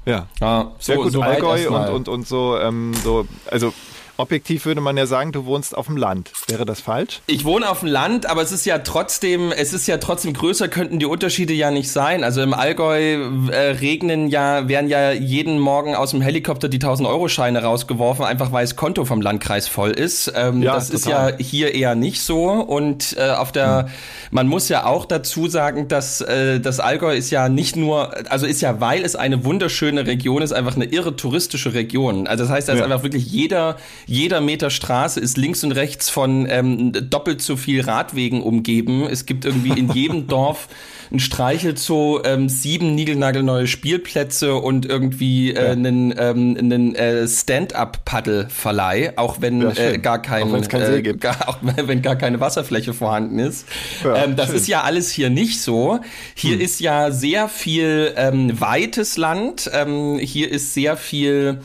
[0.07, 0.27] Ja.
[0.41, 3.73] Ja, so, Sehr gut, so Allgäu und, und, und so, ähm, so, also
[4.17, 6.31] objektiv würde man ja sagen, du wohnst auf dem Land.
[6.49, 7.21] Wäre das falsch?
[7.27, 10.69] Ich wohne auf dem Land, aber es ist ja trotzdem, es ist ja trotzdem größer,
[10.69, 12.23] könnten die Unterschiede ja nicht sein.
[12.25, 17.63] Also im Allgäu äh, regnen ja, werden ja jeden Morgen aus dem Helikopter die 1000-Euro-Scheine
[17.63, 20.33] rausgeworfen, einfach weil das Konto vom Landkreis voll ist.
[20.35, 21.31] Ähm, Ja, das ist total.
[21.33, 22.45] ja hier eher nicht so.
[22.51, 23.89] Und äh, auf der,
[24.31, 28.47] man muss ja auch dazu sagen, dass äh, das Allgäu ist ja nicht nur, also
[28.47, 32.27] ist ja, weil es eine wunderschöne Region ist, einfach eine irre touristische Region.
[32.27, 32.85] Also das heißt, da ist Ja.
[32.85, 33.77] einfach wirklich jeder,
[34.07, 39.07] jeder Meter Straße ist links und rechts von ähm, doppelt so viel Radwegen umgeben.
[39.11, 40.69] Es gibt irgendwie in jedem Dorf
[41.11, 49.41] ein Streichelzoo, ähm, sieben niegelnagelneue Spielplätze und irgendwie äh, einen, ähm, einen äh, Stand-up-Paddle-Verleih, auch
[49.41, 51.21] wenn Ja, äh, gar kein, Auch keinen See äh, gibt.
[51.21, 53.67] Gar, auch wenn gar keine Wasserfläche vorhanden ist.
[54.03, 54.57] Ja, ähm, das schön.
[54.57, 56.01] ist ja alles hier nicht so.
[56.35, 59.71] Hier ist ja sehr viel ähm, weites Land.
[59.73, 61.61] Ähm, hier ist sehr viel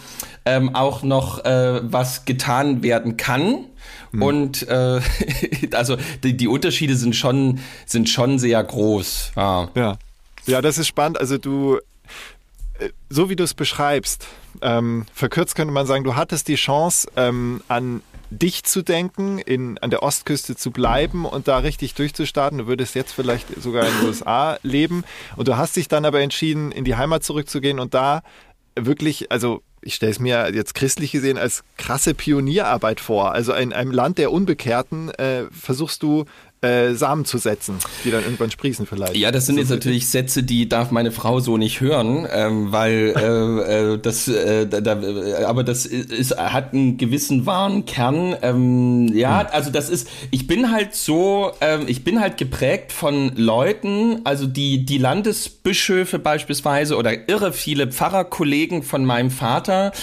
[0.46, 3.66] ähm, auch noch, äh, was getan werden kann.
[4.12, 5.02] Und äh,
[5.74, 9.34] also die, die Unterschiede sind schon sind schon sehr groß.
[9.36, 9.70] Ja.
[9.76, 9.98] Ja.
[10.46, 11.20] Ja, das ist spannend.
[11.20, 11.78] Also du,
[12.80, 14.28] äh, so wie du es beschreibst,
[14.62, 19.78] ähm, verkürzt könnte man sagen, du hattest die Chance, ähm, an dich zu denken, in,
[19.80, 22.60] an der Ostküste zu bleiben und da richtig durchzustarten.
[22.60, 25.04] Du würdest jetzt vielleicht sogar in den USA leben.
[25.36, 28.22] Und du hast dich dann aber entschieden, in die Heimat zurückzugehen und da
[28.76, 33.32] wirklich, also ich stelle es mir jetzt christlich gesehen als krasse Pionierarbeit vor.
[33.34, 36.26] Also in einem Land der Unbekehrten äh, versuchst du
[36.62, 39.16] äh, Samen zu setzen, die dann irgendwann sprießen vielleicht.
[39.16, 43.14] Ja, das sind jetzt natürlich Sätze, die darf meine Frau so nicht hören, ähm, weil
[43.16, 48.36] äh, äh, das, äh, da, äh, aber das ist, ist, hat einen gewissen wahren Kern.
[48.42, 53.32] Ähm, ja, also das ist, ich bin halt so, ähm, ich bin halt geprägt von
[53.38, 59.94] Leuten, also die die Landesbischöfe beispielsweise oder irre viele Pfarrerkollegen von meinem Vater.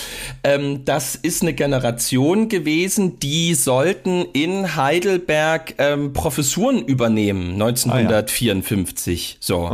[0.43, 6.46] Ähm, das ist eine Generation gewesen, die sollten in Heidelberg ähm, Professoren
[6.87, 9.39] übernehmen, 1954.
[9.41, 9.71] So,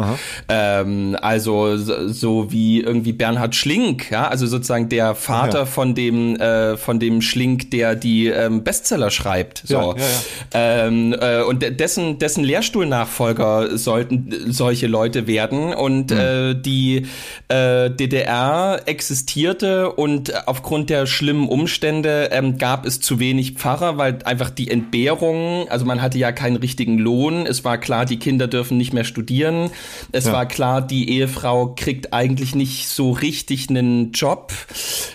[0.49, 5.67] ähm, also so, so wie irgendwie Bernhard Schlink, ja, also sozusagen der Vater Ja.
[5.67, 9.63] von dem äh, von dem Schlink, der die ähm, Bestseller schreibt.
[9.67, 15.73] So, Ja, ja, Ähm, äh, und de- dessen dessen Lehrstuhlnachfolger sollten solche Leute werden.
[15.75, 17.07] Und äh, die
[17.49, 24.19] äh, DDR existierte und aufgrund der schlimmen Umstände ähm, gab es zu wenig Pfarrer, weil
[24.25, 28.47] einfach die Entbehrungen, also man hatte ja keinen richtigen Lohn, es war klar, die Kinder
[28.49, 29.71] dürfen nicht mehr studieren,
[30.13, 30.33] es Ja.
[30.33, 34.53] war klar, die Ehefrau kriegt eigentlich nicht so richtig einen Job,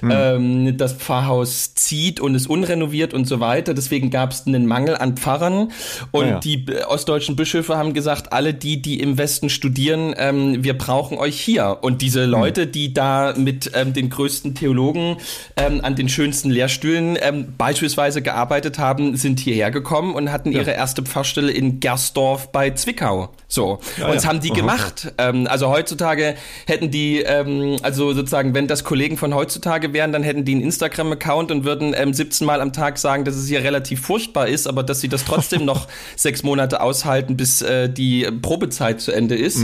[0.03, 4.95] ähm, das Pfarrhaus zieht und ist unrenoviert und so weiter, deswegen gab es einen Mangel
[4.97, 5.71] an Pfarrern.
[6.11, 6.39] Und Ah ja.
[6.39, 11.17] die äh, ostdeutschen Bischöfe haben gesagt, alle die, die im Westen studieren, ähm, wir brauchen
[11.17, 11.77] euch hier.
[11.81, 15.17] Und diese Leute, die da mit ähm, den größten Theologen
[15.55, 20.71] ähm, an den schönsten Lehrstühlen ähm, beispielsweise gearbeitet haben, sind hierher gekommen und hatten ihre
[20.71, 23.29] erste Pfarrstelle in Gersdorf bei Zwickau.
[23.47, 23.73] So.
[23.73, 24.29] und das ja.
[24.29, 25.13] haben die gemacht.
[25.17, 26.35] Ähm, also heutzutage
[26.65, 30.63] hätten die, ähm, also sozusagen, wenn das Kollegen von heutzutage wären, dann hätten die einen
[30.63, 34.67] Instagram-Account und würden ähm, 17 Mal am Tag sagen, dass es hier relativ furchtbar ist,
[34.67, 39.35] aber dass sie das trotzdem noch sechs Monate aushalten, bis äh, die Probezeit zu Ende
[39.35, 39.59] ist.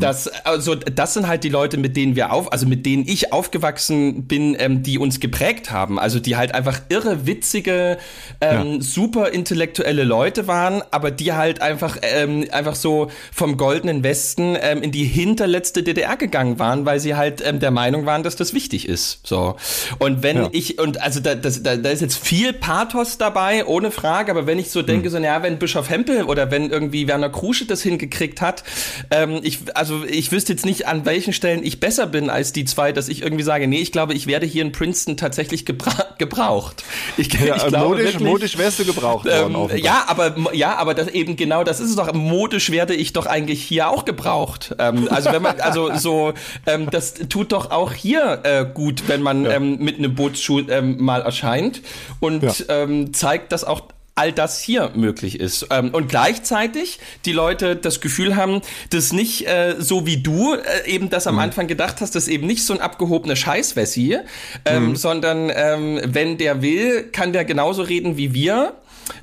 [0.00, 3.32] Das, also, das sind halt die Leute, mit denen wir auf, also mit denen ich
[3.32, 5.98] aufgewachsen bin, ähm, die uns geprägt haben.
[5.98, 7.98] Also die halt einfach irre witzige,
[8.40, 14.56] ähm, super intellektuelle Leute waren, aber die halt einfach, ähm, einfach so vom goldenen Westen
[14.60, 18.36] ähm, in die hinterletzte DDR gegangen waren, weil sie halt ähm, der Meinung waren, dass
[18.36, 19.20] das wichtig ist.
[19.24, 19.56] So.
[19.98, 20.48] Und wenn Ja.
[20.52, 24.46] ich, und also da, das, da, da ist jetzt viel Pathos dabei, ohne Frage, aber
[24.46, 27.82] wenn ich so denke, so, naja, wenn Bischof Hempel oder wenn irgendwie Werner Krusche das
[27.82, 28.64] hingekriegt hat,
[29.10, 32.64] ähm, ich, also ich wüsste jetzt nicht, an welchen Stellen ich besser bin als die
[32.64, 36.06] zwei, dass ich irgendwie sage, nee, ich glaube, ich werde hier in Princeton tatsächlich gebra
[36.18, 36.84] gebraucht.
[37.16, 39.68] Ich, Ja, ich glaube modisch, wirklich, modisch wärst du gebraucht worden.
[39.70, 42.12] ähm, ja, aber ja, aber das eben genau, das ist es doch.
[42.12, 44.74] Modisch werde ich doch eigentlich hier auch gebraucht.
[44.78, 46.32] Ähm, also wenn man, also so,
[46.66, 51.02] ähm, das tut doch auch hier äh, gut, wenn man ähm, mit einem Bootsschuh ähm,
[51.02, 51.80] mal erscheint
[52.20, 52.52] und Ja.
[52.68, 53.82] ähm, zeigt, dass auch
[54.18, 55.66] all das hier möglich ist.
[55.70, 60.88] Ähm, und gleichzeitig die Leute das Gefühl haben, dass nicht äh, so wie du äh,
[60.90, 61.40] eben das am Mhm.
[61.42, 64.16] Anfang gedacht hast, dass eben nicht so ein abgehobener Scheißwessi,
[64.64, 64.96] ähm, Mhm.
[64.96, 68.72] sondern ähm, wenn der will, kann der genauso reden wie wir.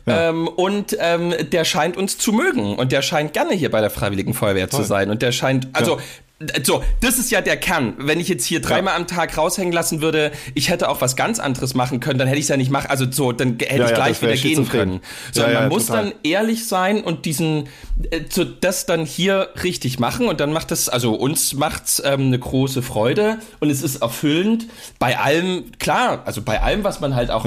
[0.08, 3.90] Ähm, und ähm, der scheint uns zu mögen und der scheint gerne hier bei der
[3.90, 6.00] Freiwilligen Feuerwehr zu sein und der scheint, also
[6.64, 7.94] so, das ist ja der Kern.
[7.98, 11.40] Wenn ich jetzt hier dreimal am Tag raushängen lassen würde, ich hätte auch was ganz
[11.40, 12.90] anderes machen können, dann hätte ich es ja nicht machen.
[12.90, 15.02] Also so, dann hätte Ja, ich ja, gleich wieder gehen können.
[15.32, 16.06] So, Ja, ja, man muss total.
[16.06, 17.70] dann ehrlich sein und diesen,
[18.12, 22.22] äh, so, das dann hier richtig machen und dann macht das, also uns macht's ähm,
[22.28, 24.66] eine große Freude und es ist erfüllend.
[25.00, 27.46] Bei allem, klar, also bei allem, was man halt auch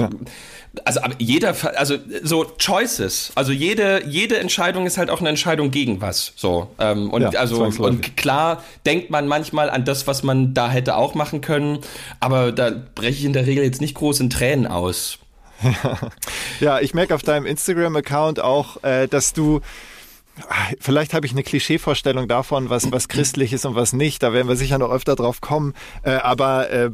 [0.85, 6.01] also jeder, also so Choices, also jede jede Entscheidung ist halt auch eine Entscheidung gegen
[6.01, 10.53] was, so ähm, und Ja, also und klar denkt man manchmal an das, was man
[10.53, 11.79] da hätte auch machen können,
[12.19, 15.19] aber da breche ich in der Regel jetzt nicht groß in Tränen aus.
[16.59, 19.61] Ja, ich merke auf deinem Instagram-Account auch, äh, dass du
[20.47, 24.23] ah, Vielleicht habe ich eine Klischeevorstellung davon, was, was christlich ist und was nicht.
[24.23, 25.73] Da werden wir sicher noch öfter drauf kommen.
[26.03, 26.91] Äh, aber äh,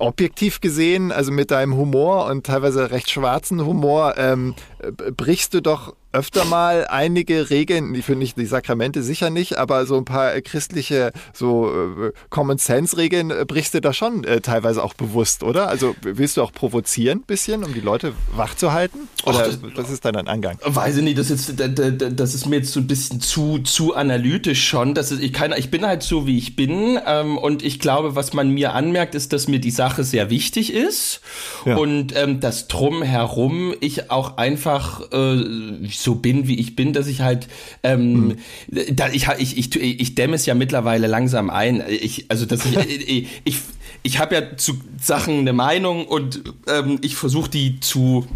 [0.00, 5.60] objektiv gesehen, also mit deinem Humor und teilweise recht schwarzen Humor, ähm, äh, brichst du
[5.60, 10.04] doch öfter mal einige Regeln, die finde ich die Sakramente sicher nicht, aber so ein
[10.04, 14.82] paar äh, christliche so äh, Common Sense Regeln äh, brichst du da schon äh, teilweise
[14.82, 15.68] auch bewusst, oder?
[15.68, 18.98] Also willst du auch provozieren ein bisschen, um die Leute wach zu halten?
[19.24, 20.58] Oder Ach, das- was ist dann dein Angang?
[20.64, 23.20] Weiß ich nicht, das ist, da- da- da- das ist mir jetzt so ein bisschen
[23.20, 24.94] zu, zu analytisch schon.
[24.94, 26.98] Das ist, ich, kann, ich bin halt so, wie ich bin.
[27.06, 30.72] Ähm, und ich glaube, was man mir anmerkt, ist, dass mir die Sache sehr wichtig
[30.72, 31.20] ist.
[31.64, 31.76] Ja.
[31.76, 37.20] Und ähm, das Drumherum ich auch einfach äh, so bin, wie ich bin, dass ich
[37.20, 37.48] halt,
[37.82, 38.36] ähm,
[38.68, 41.82] da, ich, ich, ich, ich dämme es ja mittlerweile langsam ein.
[41.88, 42.76] Ich, also, dass ich,
[43.08, 43.58] ich, ich,
[44.02, 48.26] ich habe ja zu Sachen eine Meinung und ähm, ich versuche die zu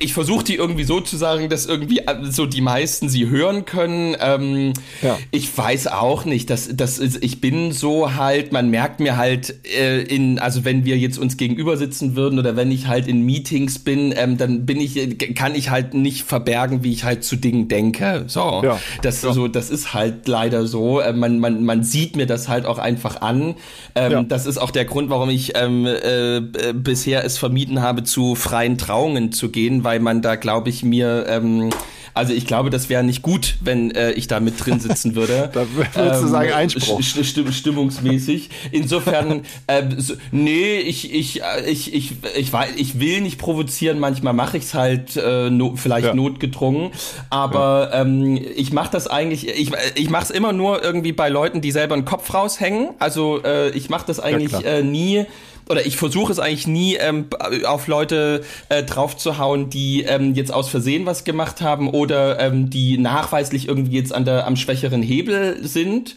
[0.00, 3.64] ich versuche die irgendwie so zu sagen, dass irgendwie äh, so die meisten sie hören
[3.64, 4.16] können.
[4.20, 4.72] Ähm,
[5.02, 5.18] Ja.
[5.30, 10.02] Ich weiß auch nicht, dass das ich bin so halt, man merkt mir halt äh,
[10.02, 13.78] in, also wenn wir jetzt uns gegenüber sitzen würden oder wenn ich halt in Meetings
[13.78, 17.68] bin, ähm, dann bin ich, kann ich halt nicht verbergen, wie ich halt zu Dingen
[17.68, 18.24] denke.
[18.26, 18.78] So, Ja.
[19.02, 21.00] das so, das ist halt leider so.
[21.00, 23.54] Äh, man, man, man sieht mir das halt auch einfach an.
[23.94, 24.22] Ähm, Ja.
[24.22, 28.34] Das ist auch der Grund, warum ich ähm, äh, äh, bisher es vermieden habe, zu
[28.34, 31.70] freien Trauungen zu gehen, weil man da, glaube ich, mir ähm,
[32.14, 35.50] also ich glaube, das wäre nicht gut, wenn äh, ich da mit drin sitzen würde.
[35.52, 37.00] Da würdest du sagen, Einspruch.
[37.00, 38.48] st- st- stimmungsmäßig.
[38.72, 44.32] Insofern, ähm, so, nee, ich, ich, äh, ich, ich, ich, ich will nicht provozieren, manchmal
[44.32, 46.14] mache ich es halt äh, no, vielleicht Ja.
[46.14, 46.90] notgedrungen,
[47.28, 51.60] aber ähm, ich mache das eigentlich, ich, ich mache es immer nur irgendwie bei Leuten,
[51.60, 52.90] die selber einen Kopf raushängen.
[52.98, 54.64] Also äh, ich mache das eigentlich klar.
[54.64, 55.26] äh, nie
[55.68, 57.26] oder ich versuche es eigentlich nie ähm,
[57.64, 62.98] auf Leute äh, draufzuhauen, die ähm, jetzt aus Versehen was gemacht haben oder ähm, die
[62.98, 66.16] nachweislich irgendwie jetzt an der am schwächeren Hebel sind.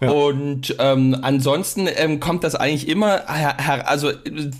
[0.00, 4.12] Und ähm, ansonsten ähm, kommt das eigentlich immer, her, also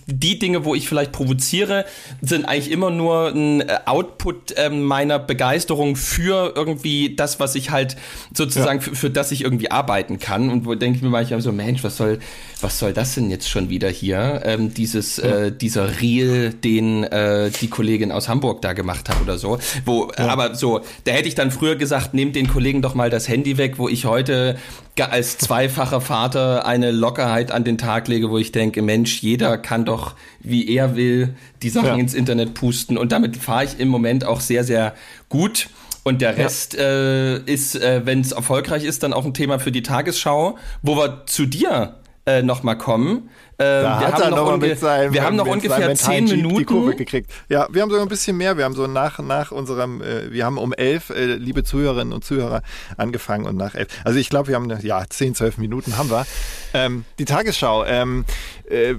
[0.07, 1.85] die Dinge, wo ich vielleicht provoziere,
[2.21, 7.71] sind eigentlich immer nur ein äh, Output ähm, meiner Begeisterung für irgendwie das, was ich
[7.71, 7.97] halt
[8.35, 10.51] sozusagen für, für das ich irgendwie arbeiten kann.
[10.51, 12.19] Und wo denke ich mir manchmal so, Mensch, was soll,
[12.61, 14.43] was soll das denn jetzt schon wieder hier?
[14.45, 19.39] Ähm, dieses, äh, dieser Reel, den äh, die Kollegin aus Hamburg da gemacht hat oder
[19.39, 19.59] so.
[19.85, 23.29] Wo, aber so, da hätte ich dann früher gesagt, nehmt den Kollegen doch mal das
[23.29, 24.57] Handy weg, wo ich heute
[24.97, 29.59] ga- als zweifacher Vater eine Lockerheit an den Tag lege, wo ich denke, Mensch, jeder
[29.59, 31.95] kann doch, wie er will, die Sachen Ja.
[31.97, 32.97] ins Internet pusten.
[32.97, 34.95] Und damit fahre ich im Moment auch sehr, sehr
[35.29, 35.69] gut.
[36.03, 39.71] Und der Rest äh, ist, äh, wenn es erfolgreich ist, dann auch ein Thema für
[39.71, 43.29] die Tagesschau, wo wir zu dir äh, nochmal kommen.
[43.61, 46.97] Äh, Da wir haben noch, unge seinem, wir haben noch ungefähr zehn Minuten.
[46.97, 47.31] gekriegt.
[47.49, 48.57] Ja, wir haben sogar ein bisschen mehr.
[48.57, 52.25] Wir haben so nach, nach unserem, äh, wir haben um elf, äh, liebe Zuhörerinnen und
[52.25, 52.63] Zuhörer,
[52.97, 53.89] angefangen und nach elf.
[54.05, 56.25] Also ich glaube, wir haben, ja, zehn, zwölf Minuten haben wir.
[56.73, 58.25] Ähm, die Tagesschau, ähm,
[58.71, 58.95] äh,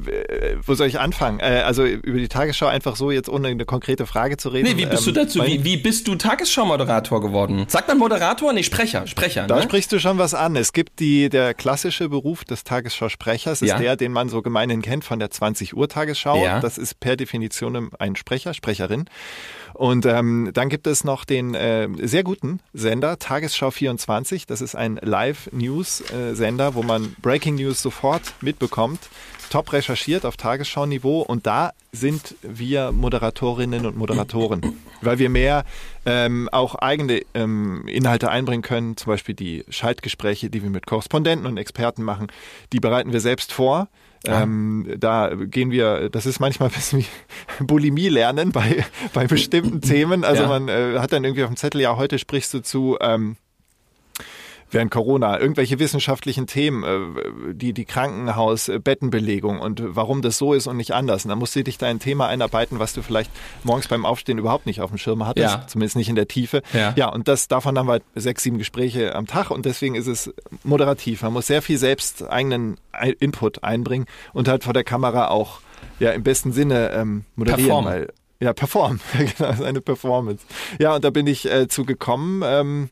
[0.66, 1.39] wo soll ich anfangen?
[1.39, 4.68] Äh, also über die Tagesschau einfach so jetzt ohne eine konkrete Frage zu reden.
[4.68, 5.38] Nee, wie bist ähm, du dazu?
[5.39, 7.66] mein- Wie, wie bist du Tagesschau-Moderator geworden?
[7.70, 8.51] Sagt man Moderator?
[8.51, 9.07] Nee, Sprecher.
[9.07, 9.62] Sprecher, Da ne?
[9.64, 10.55] sprichst du schon was an.
[10.57, 13.78] Es gibt die, der klassische Beruf des Tagesschausprechers, ist Ja.
[13.78, 16.43] der, den man so gemeinhin kennt von der 20 Uhr Tagesschau.
[16.43, 16.60] Ja.
[16.60, 19.06] Das ist per Definition ein Sprecher, Sprecherin.
[19.74, 24.47] Und ähm, dann gibt es noch den äh, sehr guten Sender Tagesschau 24.
[24.47, 29.00] Das ist ein Live-News-Sender, wo man Breaking News sofort mitbekommt.
[29.50, 35.66] Top recherchiert auf Tagesschau-Niveau und da sind wir Moderatorinnen und Moderatoren, weil wir mehr
[36.06, 41.47] ähm, auch eigene ähm, Inhalte einbringen können, zum Beispiel die Schaltgespräche, die wir mit Korrespondenten
[41.47, 42.28] und Experten machen,
[42.74, 43.88] die bereiten wir selbst vor.
[44.26, 49.82] Ähm, da gehen wir, das ist manchmal ein bisschen wie Bulimie lernen bei, bei bestimmten
[49.89, 50.24] Themen.
[50.24, 50.49] Also Ja.
[50.49, 53.38] man äh, hat dann irgendwie auf dem Zettel, ja, heute sprichst du zu ähm,
[54.72, 60.78] während Corona irgendwelche wissenschaftlichen Themen, äh, die die Krankenhausbettenbelegung und warum das so ist und
[60.78, 61.26] nicht anders.
[61.26, 63.32] Und dann musst du dich da ein Thema einarbeiten, was du vielleicht
[63.63, 65.67] morgens beim Aufstehen überhaupt nicht auf dem Schirm hattest, Ja.
[65.67, 66.61] zumindest nicht in der Tiefe.
[66.74, 66.93] Ja.
[66.95, 70.07] ja, und das davon haben wir halt sechs, sieben Gespräche am Tag und deswegen ist
[70.07, 71.22] es moderativ.
[71.24, 75.59] Man muss sehr viel selbst eigenen Ei- Input einbringen und halt vor der Kamera auch
[75.99, 77.91] ja im besten Sinne ähm, moderieren, Performen.
[77.93, 79.01] weil ja, performen,
[79.38, 80.45] genau, eine Performance.
[80.80, 82.41] Ja, und da bin ich äh, zu gekommen.
[82.45, 82.89] Ähm,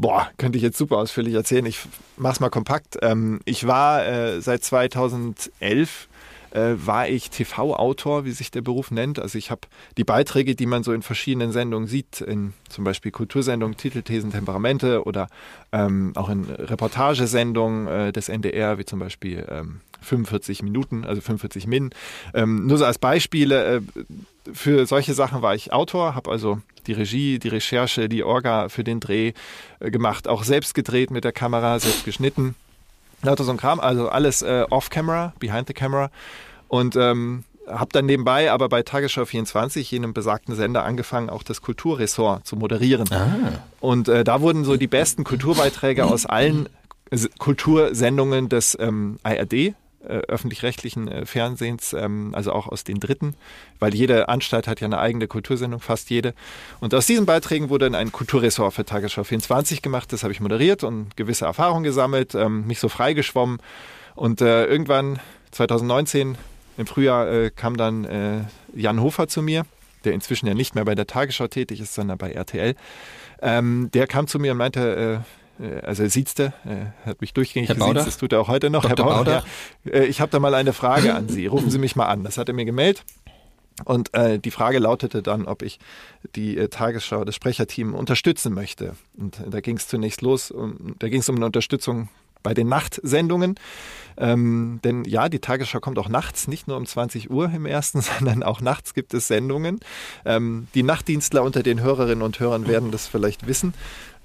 [0.00, 1.66] Boah, könnte ich jetzt super ausführlich erzählen.
[1.66, 1.80] Ich
[2.16, 2.98] mach's mal kompakt.
[3.02, 6.06] Ähm, ich war äh, seit 2011
[6.52, 9.18] äh, war ich TV-Autor, wie sich der Beruf nennt.
[9.18, 9.62] Also ich habe
[9.96, 15.02] die Beiträge, die man so in verschiedenen Sendungen sieht, in zum Beispiel Kultursendungen, Titelthesen, Temperamente
[15.02, 15.26] oder
[15.72, 21.66] ähm, auch in Reportagesendungen äh, des NDR, wie zum Beispiel ähm, 45 Minuten, also 45
[21.66, 21.90] Min.
[22.34, 23.80] Ähm, nur so als Beispiele, äh,
[24.52, 28.82] für solche Sachen war ich Autor, habe also die Regie, die Recherche, die Orga für
[28.82, 29.32] den Dreh
[29.80, 32.56] äh, gemacht, auch selbst gedreht mit der Kamera, selbst geschnitten.
[33.22, 36.10] Lauter so ein Kram, also alles äh, off-camera, behind the camera.
[36.68, 41.60] Und ähm, habe dann nebenbei aber bei Tagesschau 24, jenem besagten Sender, angefangen, auch das
[41.60, 43.10] Kulturressort zu moderieren.
[43.12, 43.60] Ah.
[43.80, 46.68] Und äh, da wurden so die besten Kulturbeiträge aus allen
[47.38, 49.74] Kultursendungen des ähm, ARD,
[50.04, 53.34] öffentlich-rechtlichen äh, Fernsehens, ähm, also auch aus den dritten,
[53.78, 56.34] weil jede Anstalt hat ja eine eigene Kultursendung, fast jede.
[56.80, 60.12] Und aus diesen Beiträgen wurde dann ein Kulturressort für Tagesschau 24 gemacht.
[60.12, 63.58] Das habe ich moderiert und gewisse Erfahrungen gesammelt, ähm, mich so freigeschwommen.
[64.14, 65.18] Und äh, irgendwann
[65.50, 66.38] 2019
[66.76, 68.40] im Frühjahr äh, kam dann äh,
[68.74, 69.64] Jan Hofer zu mir,
[70.04, 72.74] der inzwischen ja nicht mehr bei der Tagesschau tätig ist, sondern bei RTL.
[73.42, 75.20] Ähm, der kam zu mir und meinte, äh, äh,
[75.82, 78.04] also er siezte, äh, hat mich durchgängig Herr Baudach?
[78.04, 78.82] das tut er auch heute noch.
[78.82, 79.06] Dr.
[79.06, 79.44] Baudach?
[79.84, 79.92] ja.
[79.92, 81.46] äh, ich habe da mal eine Frage an Sie.
[81.46, 82.24] Rufen Sie mich mal an.
[82.24, 83.04] Das hat er mir gemeldet.
[83.84, 85.78] Und äh, die Frage lautete dann, ob ich
[86.34, 88.96] die äh, Tagesschau, das Sprecherteam unterstützen möchte.
[89.16, 92.08] Und äh, da ging es zunächst los, um, da ging es um eine Unterstützung
[92.42, 93.56] bei den Nachtsendungen.
[94.16, 98.00] Ähm, denn ja, die Tagesschau kommt auch nachts, nicht nur um 20 Uhr im ersten,
[98.18, 99.80] sondern auch nachts gibt es Sendungen.
[100.24, 103.74] Ähm, die Nachtdienstler unter den Hörerinnen und Hörern werden das vielleicht wissen.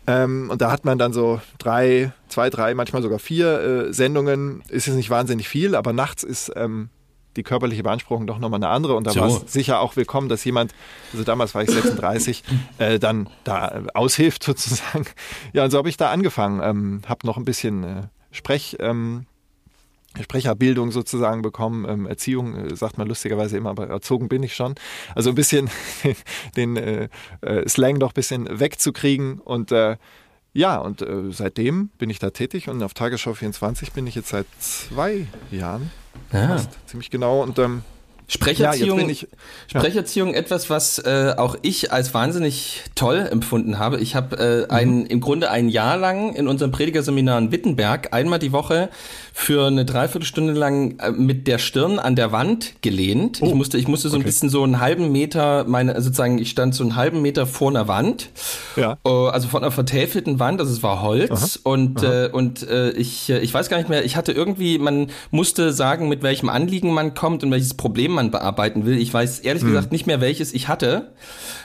[0.06, 4.62] Ähm, und da hat man dann so drei, zwei, drei, manchmal sogar vier äh, Sendungen.
[4.70, 6.89] Ist jetzt nicht wahnsinnig viel, aber nachts ist ähm,
[7.36, 8.95] die körperliche Beanspruchung doch nochmal eine andere.
[8.95, 9.22] Und da So.
[9.22, 10.74] war es sicher auch willkommen, dass jemand,
[11.14, 12.43] also damals war ich 36,
[12.78, 15.06] äh, dann da äh, aushilft sozusagen.
[15.54, 16.62] Ja, und so habe ich da angefangen.
[16.62, 18.01] Ähm, habe noch ein bisschen äh,
[18.32, 18.78] Sprech...
[18.80, 19.26] Ähm,
[20.22, 24.76] Sprecherbildung sozusagen bekommen, ähm, Erziehung, äh, sagt man lustigerweise immer, aber erzogen bin ich schon.
[25.16, 25.70] Also ein bisschen
[26.55, 27.09] den äh,
[27.41, 29.97] äh, Slang doch ein bisschen wegzukriegen und äh,
[30.55, 34.30] ja, und äh, seitdem bin ich da tätig und auf Tagesschau 24 bin ich jetzt
[34.30, 35.89] seit zwei Jahren,
[36.32, 36.47] Ja.
[36.49, 37.82] fast, ziemlich genau und ähm,
[38.28, 39.28] Sprecherziehung, Ja, ich-
[39.68, 43.99] Sprecherziehung etwas, was äh, auch ich als wahnsinnig toll empfunden habe.
[43.99, 48.39] Ich habe äh, ein, im Grunde ein Jahr lang in unserem Predigerseminar in Wittenberg einmal
[48.39, 48.89] die Woche
[49.36, 53.41] für eine Dreiviertelstunde lang äh, mit der Stirn an der Wand gelehnt.
[53.41, 54.27] ich musste, ich musste so ein okay.
[54.27, 57.88] bisschen so einen halben Meter, meine sozusagen, ich stand so einen halben Meter vor einer
[57.88, 58.29] Wand,
[58.75, 58.97] Ja.
[59.03, 63.29] äh, also von einer vertäfelten Wand, also es war Holz und äh, und äh, ich
[63.31, 66.93] äh, ich weiß gar nicht mehr, ich hatte irgendwie, man musste sagen, mit welchem Anliegen
[66.93, 68.97] man kommt und welches Problem man bearbeiten will.
[68.99, 71.11] Ich weiß ehrlich gesagt nicht mehr, welches ich hatte.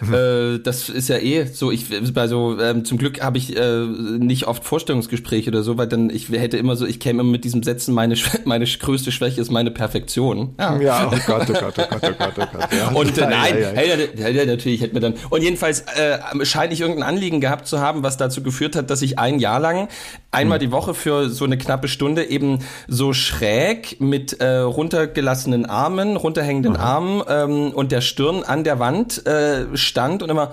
[0.00, 3.84] Äh, das ist ja eh so, ich bei so ähm, zum Glück habe ich äh,
[3.84, 7.44] nicht oft Vorstellungsgespräche oder so, weil dann ich hätte immer so, ich käme immer mit
[7.44, 10.54] diesem Sätzen, meine meine größte Schwäche ist meine Perfektion.
[10.58, 12.72] ja, oh Gott, oh Gott, oh Gott, oh Gott, oh Gott.
[12.72, 12.88] Ja.
[12.88, 13.68] Und äh, Ja, nein, ja, ja.
[13.74, 15.14] Hey, ja, ja, natürlich hätte mir dann.
[15.30, 19.02] Und jedenfalls äh, scheine ich irgendein Anliegen gehabt zu haben, was dazu geführt hat, dass
[19.02, 19.88] ich ein Jahr lang
[20.30, 26.16] einmal die Woche für so eine knappe Stunde eben so schräg mit äh, runtergelassenen Armen,
[26.16, 30.52] runterhängenden Armen ähm, und der Stirn an der Wand äh, stand und immer.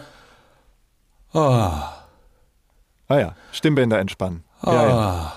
[1.33, 1.69] Oh,
[3.07, 4.43] Ah ja, Stimmbänder entspannen.
[4.65, 5.33] Ja, ja.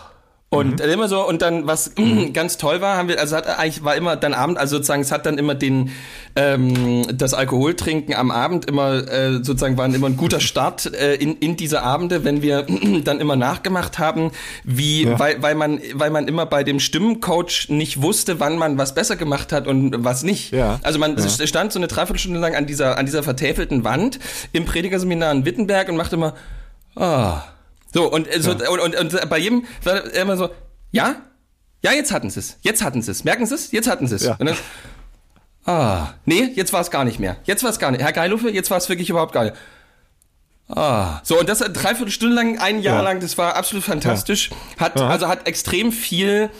[0.50, 1.92] Und immer so, und dann, was
[2.32, 5.12] ganz toll war, haben wir, also hat eigentlich war immer dann Abend, also sozusagen, es
[5.12, 5.90] hat dann immer den,
[6.36, 11.36] ähm, das Alkoholtrinken am Abend immer, äh, sozusagen, war immer ein guter Start äh, in,
[11.36, 12.62] in diese Abende, wenn wir
[13.04, 14.30] dann immer nachgemacht haben,
[14.64, 15.18] wie, Ja.
[15.18, 19.16] weil, weil man, weil man immer bei dem Stimmencoach nicht wusste, wann man was besser
[19.16, 20.52] gemacht hat und was nicht.
[20.52, 20.80] Ja.
[20.82, 21.46] Also man Ja.
[21.46, 24.18] stand so eine Dreiviertelstunde lang an dieser, an dieser vertäfelten Wand
[24.52, 26.34] im Predigerseminar in Wittenberg und machte immer,
[26.96, 27.42] ah.
[27.92, 30.50] So, und, äh, so, und, und, und bei jedem war er immer so,
[30.92, 31.16] ja?
[31.82, 32.58] Ja, jetzt hatten sie es.
[32.62, 33.24] Jetzt hatten sie es.
[33.24, 33.70] Merken sie es?
[33.72, 34.24] Jetzt hatten sie es.
[34.24, 34.36] Ja.
[34.38, 34.56] Und dann,
[35.64, 37.36] ah, nee, jetzt war es gar nicht mehr.
[37.44, 38.02] Jetzt war es gar nicht.
[38.02, 39.54] Herr Geiluffe, jetzt war es wirklich überhaupt gar nicht.
[40.68, 41.20] Ah.
[41.22, 43.02] So, und das hat dreiviertel Stunde lang, ein Jahr Ja.
[43.02, 44.50] lang, das war absolut fantastisch.
[44.78, 45.08] Hat, Ja.
[45.08, 46.50] also hat extrem viel,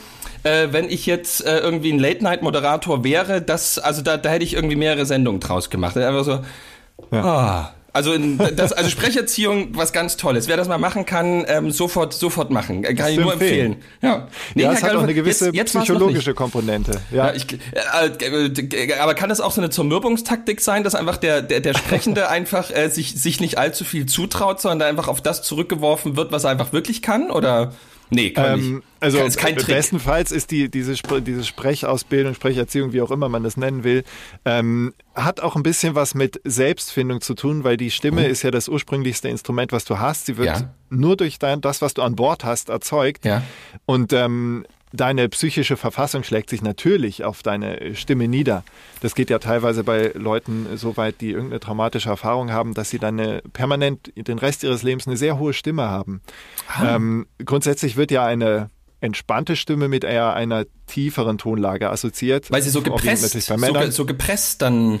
[0.43, 4.53] äh, wenn ich jetzt äh, irgendwie ein Late-Night-Moderator wäre, das, also da, da hätte ich
[4.55, 5.95] irgendwie mehrere Sendungen draus gemacht.
[5.95, 6.41] Einfach so,
[7.15, 7.69] ah.
[7.99, 8.17] Also,
[8.55, 10.47] das, also Sprecherziehung, was ganz Tolles.
[10.47, 12.85] Wer das mal machen kann, ähm, sofort, sofort machen.
[12.85, 13.73] Äh, Kann ich Zu nur empfehlen.
[13.73, 13.83] empfehlen.
[14.01, 16.33] Ja, nee, ja, es hat auch eine gewisse jetzt, jetzt psychologische.
[16.33, 17.01] Komponente.
[17.11, 17.27] Ja.
[17.27, 21.41] Ja, ich, äh, äh, aber kann das auch so eine Zermürbungstaktik sein, dass einfach der,
[21.41, 25.41] der, der Sprechende einfach äh, sich, sich nicht allzu viel zutraut, sondern einfach auf das
[25.41, 27.31] zurückgeworfen wird, was er einfach wirklich kann?
[27.31, 27.73] Oder?
[28.11, 28.87] Nee, kann Ähm, nicht.
[28.99, 29.67] also ist kein Trick.
[29.75, 34.03] bestenfalls ist die, diese, Spre diese Sprechausbildung, Sprecherziehung, wie auch immer man das nennen will,
[34.45, 38.51] ähm, hat auch ein bisschen was mit Selbstfindung zu tun, weil die Stimme ist ja
[38.51, 40.25] das ursprünglichste Instrument, was du hast.
[40.25, 40.73] Sie wird Ja.
[40.89, 43.25] nur durch dein, das, was du an Bord hast, erzeugt.
[43.25, 43.43] Ja.
[43.85, 48.63] Und ähm, deine psychische Verfassung schlägt sich natürlich auf deine Stimme nieder.
[49.01, 52.99] Das geht ja teilweise bei Leuten so weit, die irgendeine traumatische Erfahrung haben, dass sie
[52.99, 56.21] dann eine, permanent den Rest ihres Lebens eine sehr hohe Stimme haben.
[56.67, 56.95] Ah.
[56.95, 58.69] Ähm, grundsätzlich wird ja eine
[59.01, 62.51] entspannte Stimme mit eher einer tieferen Tonlage assoziiert.
[62.51, 63.83] Weil sie so gepresst, bei so, Männern.
[63.83, 64.99] ge- so gepresst dann.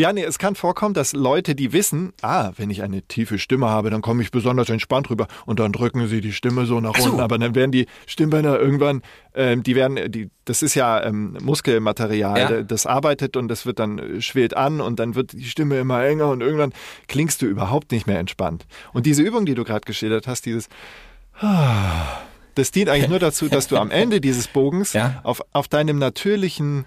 [0.00, 3.68] Ja, nee, es kann vorkommen, dass Leute, die wissen, ah, wenn ich eine tiefe Stimme
[3.68, 6.94] habe, dann komme ich besonders entspannt rüber und dann drücken sie die Stimme so nach
[6.96, 7.10] so.
[7.10, 9.02] unten, aber dann werden die Stimmbänder irgendwann,
[9.34, 12.62] ähm, die werden, die, das ist ja ähm, Muskelmaterial, Ja.
[12.62, 16.04] das arbeitet und das wird dann äh, schwillt an und dann wird die Stimme immer
[16.04, 16.72] enger und irgendwann
[17.08, 18.66] klingst du überhaupt nicht mehr entspannt.
[18.92, 20.68] Und diese Übung, die du gerade geschildert hast, dieses
[22.54, 25.20] das dient eigentlich nur dazu, dass du am Ende dieses Bogens Ja.
[25.22, 26.84] auf, auf deinem natürlichen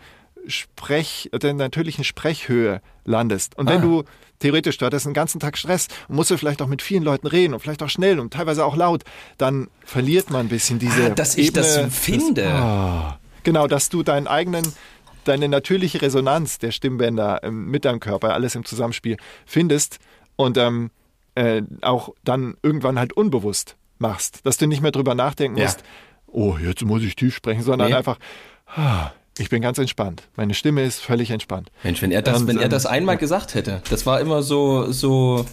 [0.47, 3.57] Sprech, der natürlichen Sprechhöhe landest.
[3.57, 3.81] Und wenn Ah.
[3.81, 4.03] du
[4.39, 7.27] theoretisch, du hattest den ganzen Tag Stress und musst du vielleicht auch mit vielen Leuten
[7.27, 9.03] reden und vielleicht auch schnell und teilweise auch laut,
[9.37, 12.41] dann verliert man ein bisschen diese Ah, dass ich das Ebene finde.
[12.41, 13.19] Des, Ah.
[13.43, 14.63] genau, dass du deinen eigenen
[15.23, 19.99] deine natürliche Resonanz der Stimmbänder ähm, mit deinem Körper, alles im Zusammenspiel findest
[20.35, 20.89] und ähm,
[21.35, 25.65] äh, auch dann irgendwann halt unbewusst machst, dass du nicht mehr drüber nachdenken Ja.
[25.65, 25.83] musst,
[26.25, 27.93] oh, jetzt muss ich tief sprechen, sondern Nee.
[27.97, 28.17] einfach,
[28.75, 30.23] ah, ich bin ganz entspannt.
[30.35, 31.71] Meine Stimme ist völlig entspannt.
[31.83, 34.43] Mensch, wenn er das, Und, wenn er ähm, das einmal gesagt hätte, das war immer
[34.43, 35.45] so, so,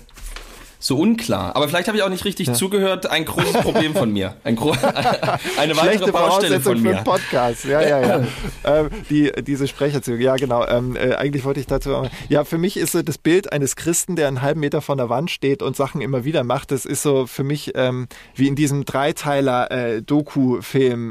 [0.80, 1.54] so unklar.
[1.54, 3.06] Aber vielleicht habe ich auch nicht richtig zugehört.
[3.06, 4.34] Ein großes Problem von mir.
[4.42, 4.70] Ein gro
[5.58, 6.96] eine weitere Schlechte Baustelle von für mir.
[6.96, 7.64] einen Podcast.
[7.64, 8.26] Ja, ja, ja.
[8.64, 10.66] ähm, die, diese Sprecherzüge, ja genau.
[10.66, 13.76] Ähm, äh, eigentlich wollte ich dazu auch, ja, für mich ist so das Bild eines
[13.76, 16.84] Christen, der einen halben Meter von der Wand steht und Sachen immer wieder macht, das
[16.84, 20.02] ist so für mich ähm, wie in diesem Dreiteiler äh,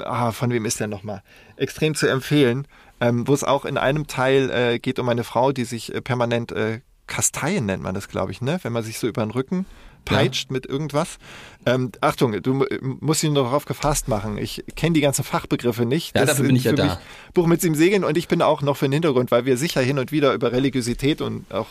[0.03, 1.24] ah, von wem ist der nochmal?
[1.58, 2.68] Extrem zu empfehlen,
[3.01, 6.01] ähm, wo es auch in einem Teil äh, geht um eine Frau, die sich äh,
[6.01, 8.60] permanent äh, Kasteien nennt man das, glaube ich, ne?
[8.64, 9.66] Wenn man sich so über den Rücken
[10.03, 11.18] peitscht mit irgendwas.
[11.66, 14.38] Ähm, Achtung, du mu- musst ihn darauf gefasst machen.
[14.38, 16.16] Ich kenne die ganzen Fachbegriffe nicht.
[16.16, 16.99] Ja, dafür bin ich ja da.
[17.34, 19.82] Buch mit dem Segeln und ich bin auch noch für den Hintergrund, weil wir sicher
[19.82, 21.68] hin und wieder über Religiosität und auch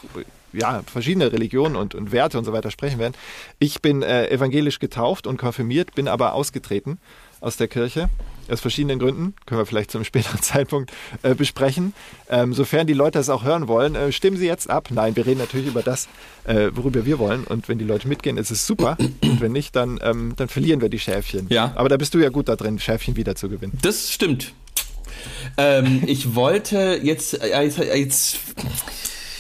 [0.53, 3.15] ja, verschiedene Religionen und, und Werte und so weiter sprechen werden.
[3.59, 6.99] Ich bin äh, evangelisch getauft und konfirmiert, bin aber ausgetreten
[7.41, 8.09] aus der Kirche.
[8.51, 10.93] Aus verschiedenen Gründen, können wir vielleicht zum späteren Zeitpunkt
[11.23, 11.95] äh, besprechen.
[12.29, 14.89] Ähm, sofern die Leute das auch hören wollen, äh, stimmen Sie jetzt ab.
[14.91, 16.09] Nein, wir reden natürlich über das,
[16.45, 17.45] äh, worüber wir wollen.
[17.45, 18.97] Und wenn die Leute mitgehen, ist es super.
[19.23, 21.47] Und wenn nicht, dann, ähm, dann verlieren wir die Schäfchen.
[21.49, 21.73] Ja.
[21.77, 23.73] Aber da bist du ja gut da drin, Schäfchen wieder zu gewinnen.
[23.83, 24.53] Das stimmt.
[25.57, 28.39] Ähm, ich wollte jetzt, äh, jetzt, jetzt,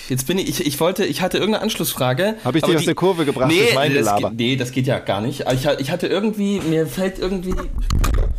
[0.09, 2.37] jetzt bin ich, ich, ich wollte, ich hatte irgendeine Anschlussfrage.
[2.45, 5.21] Hab ich dich aus der Kurve gebracht Nee, das geht, nee, das geht ja gar
[5.21, 5.45] nicht.
[5.53, 7.55] Ich, ich hatte irgendwie, mir fällt irgendwie,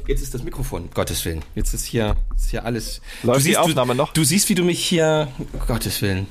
[0.07, 1.41] jetzt ist das Mikrofon, Gottes Willen.
[1.55, 3.01] Jetzt ist hier, ist hier alles.
[3.23, 4.13] Läuft du die siehst, Aufnahme du, noch?
[4.13, 5.27] Du siehst, wie du mich hier,
[5.67, 6.27] Gottes Willen.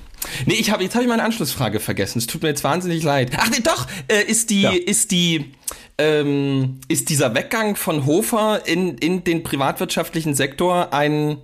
[0.46, 2.18] Nee, ich habe jetzt habe ich meine Anschlussfrage vergessen.
[2.18, 3.30] Es tut mir jetzt wahnsinnig leid.
[3.36, 4.70] Ach nee, doch, äh, ist die Ja.
[4.70, 5.52] ist die
[5.98, 11.38] ähm, ist dieser Weggang von Hofer in in den privatwirtschaftlichen Sektor ein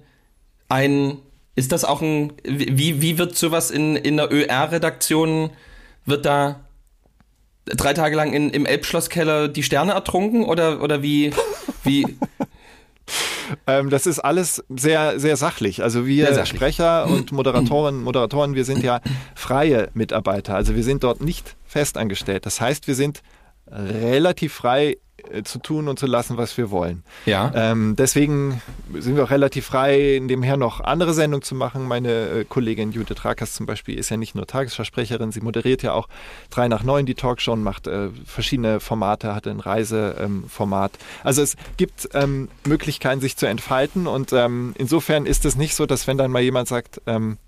[0.68, 1.18] ein
[1.54, 5.50] ist das auch ein wie wie wird sowas in in der ÖR Redaktion
[6.06, 6.60] wird da
[7.64, 11.32] drei Tage lang in, im Elbschlosskeller die Sterne ertrunken oder oder wie
[11.84, 12.06] wie
[13.66, 15.82] Ähm, das ist alles sehr, sehr sachlich.
[15.82, 16.48] Also wir sachlich.
[16.48, 19.00] Sprecher und Moderatorinnen, Moderatoren, wir sind ja
[19.34, 20.54] freie Mitarbeiter.
[20.54, 22.46] Also wir sind dort nicht festangestellt.
[22.46, 23.22] Das heißt, wir sind
[23.72, 24.96] relativ frei
[25.30, 27.04] äh, zu tun und zu lassen, was wir wollen.
[27.26, 28.60] ja Ähm, deswegen
[28.92, 31.86] sind wir auch relativ frei, nebenher noch andere Sendungen zu machen.
[31.86, 35.92] Meine äh, Kollegin Judith Rakers zum Beispiel ist ja nicht nur Tagesschausprecherin, sie moderiert ja
[35.92, 36.08] auch
[36.50, 40.92] drei nach neun die Talkshow und macht äh, verschiedene Formate, hat ein Reiseformat.
[40.94, 45.74] Ähm, also es gibt ähm, Möglichkeiten, sich zu entfalten und ähm, insofern ist es nicht
[45.74, 47.38] so, dass wenn dann mal jemand sagt, ähm,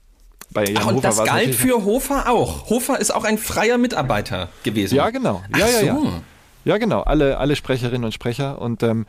[0.54, 2.70] bei Jan Ach, und Hofer das galt für Hofer auch.
[2.70, 4.94] Hofer ist auch ein freier Mitarbeiter gewesen.
[4.94, 5.42] Ja, genau.
[5.56, 5.86] Ja, Ach ja, so.
[5.86, 6.22] ja.
[6.64, 7.02] Ja, genau.
[7.02, 8.60] Alle, alle Sprecherinnen und Sprecher.
[8.60, 9.04] Und ähm,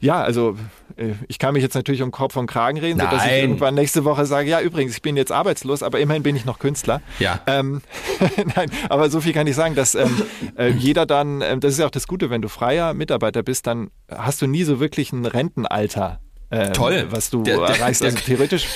[0.00, 0.56] ja, also
[0.96, 3.40] äh, ich kann mich jetzt natürlich um Kopf und Kragen reden, sodass ich Nein.
[3.40, 6.60] irgendwann nächste Woche sage, ja, übrigens, ich bin jetzt arbeitslos, aber immerhin bin ich noch
[6.60, 7.02] Künstler.
[7.18, 7.40] Ja.
[7.46, 7.82] Ähm,
[8.56, 10.22] Nein, aber so viel kann ich sagen, dass ähm,
[10.56, 13.66] äh, jeder dann, ähm, das ist ja auch das Gute, wenn du freier Mitarbeiter bist,
[13.66, 16.20] dann hast du nie so wirklich ein Rentenalter.
[16.50, 17.06] Ähm, Toll.
[17.10, 18.02] Was du Der- der- erreichst.
[18.02, 18.66] Also theoretisch,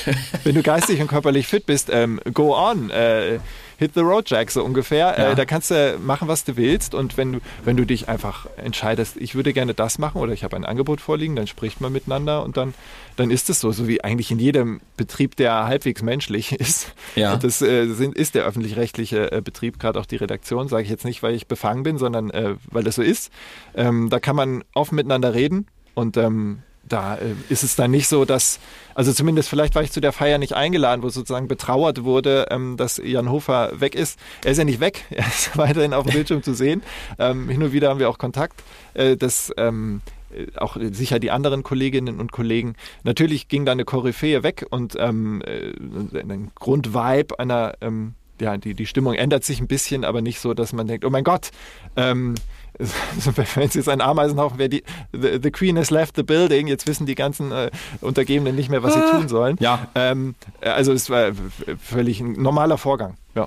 [0.44, 2.90] wenn du geistig und körperlich fit bist, ähm, go on.
[2.90, 3.38] Äh,
[3.76, 5.16] Hit the road, Jack, so ungefähr.
[5.18, 5.32] Ja.
[5.32, 6.94] Äh, da kannst du machen, was du willst.
[6.94, 10.44] Und wenn du, wenn du dich einfach entscheidest, ich würde gerne das machen oder ich
[10.44, 12.72] habe ein Angebot vorliegen, dann spricht man miteinander und dann,
[13.16, 16.92] dann ist es so, so wie eigentlich in jedem Betrieb, der halbwegs menschlich ist.
[17.16, 17.34] Ja.
[17.34, 20.88] Und das äh, sind, ist der öffentlich-rechtliche äh, Betrieb, gerade auch die Redaktion, sage ich
[20.88, 23.32] jetzt nicht, weil ich befangen bin, sondern äh, weil das so ist.
[23.74, 28.08] Ähm, da kann man offen miteinander reden und ähm, da äh, ist es dann nicht
[28.08, 28.60] so, dass,
[28.94, 32.76] also zumindest vielleicht war ich zu der Feier nicht eingeladen, wo sozusagen betrauert wurde, ähm,
[32.76, 34.18] dass Jan Hofer weg ist.
[34.44, 36.82] Er ist ja nicht weg, er ist weiterhin auf dem Bildschirm zu sehen.
[37.18, 38.62] Ähm, hin und wieder haben wir auch Kontakt.
[38.94, 40.02] Äh, das ähm,
[40.34, 42.74] äh, auch sicher die anderen Kolleginnen und Kollegen.
[43.02, 45.72] Natürlich ging da eine Koryphäe weg und ähm, äh,
[46.18, 50.54] ein Grundvibe einer, ähm, ja, die, die Stimmung ändert sich ein bisschen, aber nicht so,
[50.54, 51.50] dass man denkt, oh mein Gott,
[51.96, 52.34] ähm,
[53.54, 56.86] wenn es jetzt ein Ameisenhaufen wäre, die the, the, Queen has left the building, jetzt
[56.86, 57.70] wissen die ganzen äh,
[58.00, 59.10] Untergebenen nicht mehr, was sie ah.
[59.10, 59.56] tun sollen.
[59.60, 59.88] Ja.
[59.94, 61.32] Ähm, also es war
[61.80, 63.16] völlig ein normaler Vorgang.
[63.34, 63.46] Ja.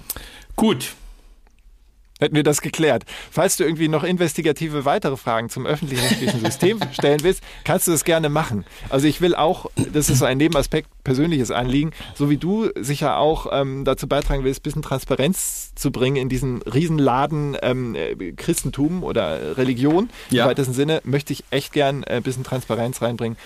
[0.55, 0.95] Gut,
[2.19, 3.03] Hätten wir das geklärt.
[3.29, 8.03] Falls du irgendwie noch investigative weitere Fragen zum öffentlich-rechtlichen System stellen willst, kannst du das
[8.03, 8.65] gerne machen.
[8.89, 13.17] Also ich will auch, das ist so ein Nebenaspekt, persönliches Anliegen, so wie du sicher
[13.17, 18.31] auch ähm, dazu beitragen willst, ein bisschen Transparenz zu bringen in diesen Riesenladen ähm, äh,
[18.33, 20.43] Christentum oder Religion ja.
[20.43, 23.37] im weitesten Sinne, möchte ich echt gern äh, ein bisschen Transparenz reinbringen.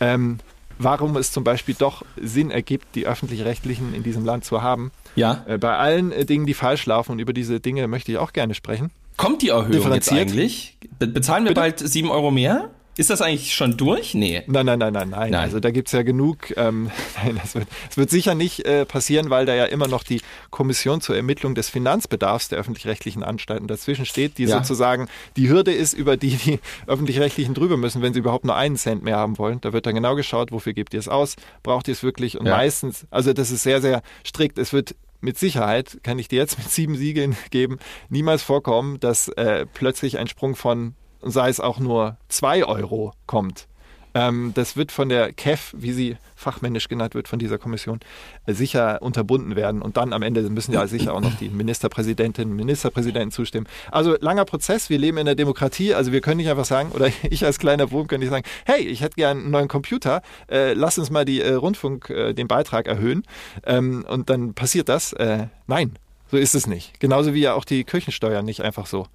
[0.00, 0.38] Ähm,
[0.80, 4.90] warum es zum Beispiel doch Sinn ergibt, die öffentlich-rechtlichen in diesem Land zu haben.
[5.14, 5.44] Ja.
[5.46, 8.32] Äh, bei allen äh, Dingen, die falsch laufen und über diese Dinge möchte ich auch
[8.32, 8.90] gerne sprechen.
[9.16, 10.78] Kommt die Erhöhung jetzt eigentlich?
[10.98, 11.60] Be bezahlen wir Bitte?
[11.60, 12.70] bald sieben Euro mehr?
[13.00, 14.12] Ist das eigentlich schon durch?
[14.12, 14.42] Nee.
[14.46, 15.30] Nein, nein, nein, nein, nein.
[15.30, 15.40] nein.
[15.40, 16.54] Also da gibt es ja genug.
[16.58, 16.90] Ähm,
[17.24, 20.20] nein, das wird, das wird sicher nicht äh, passieren, weil da ja immer noch die
[20.50, 24.58] Kommission zur Ermittlung des Finanzbedarfs der öffentlich-rechtlichen Anstalten dazwischen steht, die ja.
[24.58, 28.76] sozusagen die Hürde ist, über die die öffentlich-rechtlichen drüber müssen, wenn sie überhaupt nur einen
[28.76, 29.62] Cent mehr haben wollen.
[29.62, 32.44] Da wird dann genau geschaut, wofür gebt ihr es aus, braucht ihr es wirklich und
[32.44, 32.54] ja.
[32.54, 34.58] meistens, also das ist sehr, sehr strikt.
[34.58, 37.78] Es wird mit Sicherheit, kann ich dir jetzt mit sieben Siegeln geben,
[38.10, 43.66] niemals vorkommen, dass äh, plötzlich ein Sprung von sei es auch nur zwei Euro kommt.
[44.14, 48.00] Ähm, das wird von der KEF, wie sie fachmännisch genannt wird, von dieser Kommission,
[48.46, 49.82] äh, sicher unterbunden werden.
[49.82, 53.66] Und dann am Ende müssen ja sicher auch noch die Ministerpräsidentinnen und Ministerpräsidenten zustimmen.
[53.90, 57.08] Also langer Prozess, wir leben in der Demokratie, also wir können nicht einfach sagen, oder
[57.30, 60.72] ich als kleiner Wurm könnte nicht sagen, hey, ich hätte gern einen neuen Computer, äh,
[60.72, 63.22] lass uns mal die äh, Rundfunk, äh, den Beitrag erhöhen.
[63.64, 65.12] Ähm, und dann passiert das.
[65.12, 65.96] Äh, nein,
[66.30, 66.98] so ist es nicht.
[67.00, 69.06] Genauso wie ja auch die Kirchensteuer nicht einfach so.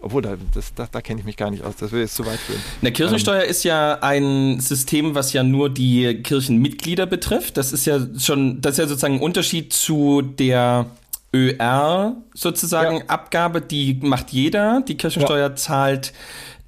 [0.00, 1.76] Obwohl, da, das, da, da kenne ich mich gar nicht aus.
[1.76, 2.60] Das will jetzt zu weit führen.
[2.80, 3.50] Eine Kirchensteuer ähm.
[3.50, 7.56] ist ja ein System, was ja nur die Kirchenmitglieder betrifft.
[7.56, 10.86] Das ist ja schon, das ist ja sozusagen ein Unterschied zu der
[11.34, 13.04] ÖR sozusagen ja.
[13.06, 13.60] Abgabe.
[13.60, 14.82] Die macht jeder.
[14.86, 15.56] Die Kirchensteuer ja.
[15.56, 16.12] zahlt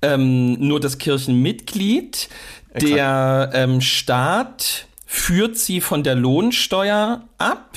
[0.02, 2.28] ähm, nur das Kirchenmitglied.
[2.72, 2.92] Exakt.
[2.92, 7.76] Der ähm, Staat führt sie von der Lohnsteuer ab.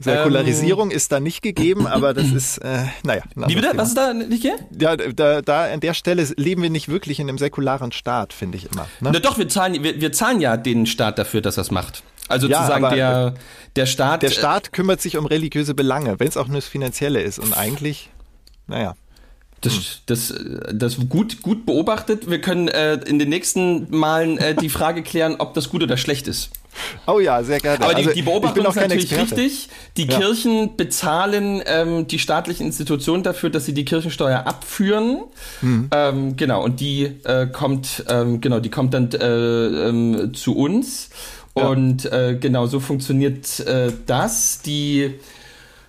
[0.00, 3.22] Säkularisierung ähm, ist da nicht gegeben, aber das ist, äh, naja.
[3.34, 3.72] Wie bitte?
[3.74, 4.64] Was ist da nicht gegeben?
[4.78, 8.58] Ja, da, da an der Stelle leben wir nicht wirklich in einem säkularen Staat, finde
[8.58, 8.88] ich immer.
[9.00, 9.10] Ne?
[9.12, 12.02] Na doch, wir zahlen, wir, wir zahlen ja den Staat dafür, dass er es macht.
[12.28, 13.34] Also ja, sozusagen der,
[13.76, 14.22] der Staat.
[14.22, 17.38] Der Staat kümmert sich um religiöse Belange, wenn es auch nur das Finanzielle ist.
[17.38, 18.10] Und eigentlich,
[18.66, 18.94] naja.
[19.62, 19.82] Das, hm.
[20.06, 20.34] das,
[20.72, 22.30] das gut, gut beobachtet.
[22.30, 25.96] Wir können äh, in den nächsten Malen äh, die Frage klären, ob das gut oder
[25.96, 26.50] schlecht ist.
[27.06, 27.84] Oh ja, sehr gerne.
[27.84, 29.42] Aber die, also, die Beobachtung ist natürlich Experte.
[29.42, 29.68] richtig.
[29.96, 30.18] Die ja.
[30.18, 35.22] Kirchen bezahlen ähm, die staatlichen Institutionen dafür, dass sie die Kirchensteuer abführen.
[35.60, 35.90] Mhm.
[35.92, 39.26] Ähm, genau, und die äh, kommt, ähm, genau, die kommt dann äh,
[39.88, 41.10] ähm, zu uns.
[41.56, 41.68] Ja.
[41.68, 44.62] Und äh, genau, so funktioniert äh, das.
[44.62, 45.14] Die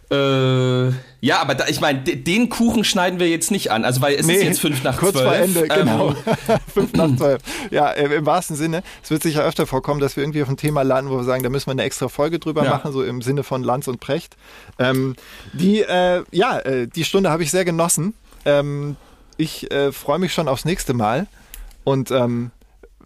[0.10, 0.92] äh,
[1.22, 4.26] ja, aber da, ich meine, den Kuchen schneiden wir jetzt nicht an, also weil es
[4.26, 5.28] nee, ist jetzt fünf nach kurz zwölf.
[5.28, 6.10] Kurz vor Ende, genau.
[6.10, 7.42] ähm, fünf nach zwölf.
[7.70, 8.82] Ja, im wahrsten Sinne.
[9.04, 11.44] Es wird sicher öfter vorkommen, dass wir irgendwie auf ein Thema landen, wo wir sagen,
[11.44, 12.72] da müssen wir eine extra Folge drüber ja.
[12.72, 14.36] machen, so im Sinne von Lanz und Precht.
[14.80, 15.16] Ähm,
[15.54, 18.16] die, äh, ja, äh, die Stunde habe ich sehr genossen.
[18.46, 18.96] Ähm,
[19.38, 21.28] ich äh, freue mich schon aufs nächste Mal
[21.84, 22.50] und ähm,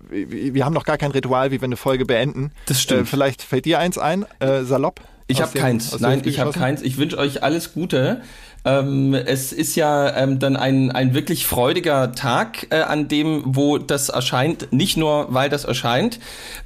[0.10, 2.52] wir haben noch gar kein Ritual, wie wir eine Folge beenden.
[2.68, 3.02] Das stimmt.
[3.02, 5.02] Äh, vielleicht fällt dir eins ein, äh, salopp.
[5.28, 6.00] Ich habe keins.
[6.00, 6.82] Nein, ich habe keins.
[6.82, 8.22] Ich wünsche euch alles Gute.
[8.66, 13.78] Ähm, es ist ja ähm, dann ein, ein wirklich freudiger Tag, äh, an dem, wo
[13.78, 16.20] das erscheint, nicht nur weil das erscheint,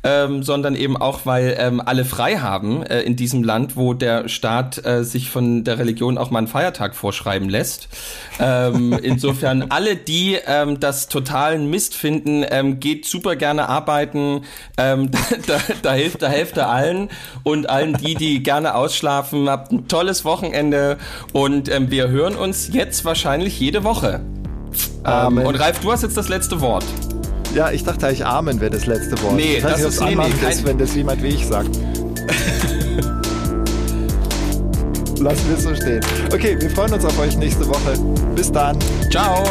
[0.04, 4.30] ähm, sondern eben auch, weil ähm, alle frei haben äh, in diesem Land, wo der
[4.30, 7.90] Staat äh, sich von der Religion auch mal einen Feiertag vorschreiben lässt.
[8.40, 14.46] Ähm, insofern alle, die ähm, das totalen Mist finden, ähm, geht super gerne arbeiten.
[14.78, 15.12] Ähm,
[15.48, 17.10] da, da hilft, da hilft er allen
[17.44, 20.98] und allen die, die gerne ausschlafen, habt ein tolles Wochenende
[21.34, 24.22] und ähm, wir hören uns jetzt wahrscheinlich jede Woche.
[25.06, 26.86] Ähm, und Ralf, du hast jetzt das letzte Wort.
[27.56, 29.36] Ja, ich dachte eigentlich Amen wäre das letzte Wort.
[29.36, 31.70] Nee, das, das ist nee, nee, ist, wenn das jemand wie ich sagt.
[35.20, 36.02] Lassen wir es so stehen.
[36.34, 37.94] Okay, wir freuen uns auf euch nächste Woche.
[38.36, 38.78] Bis dann.
[39.12, 39.44] Ciao.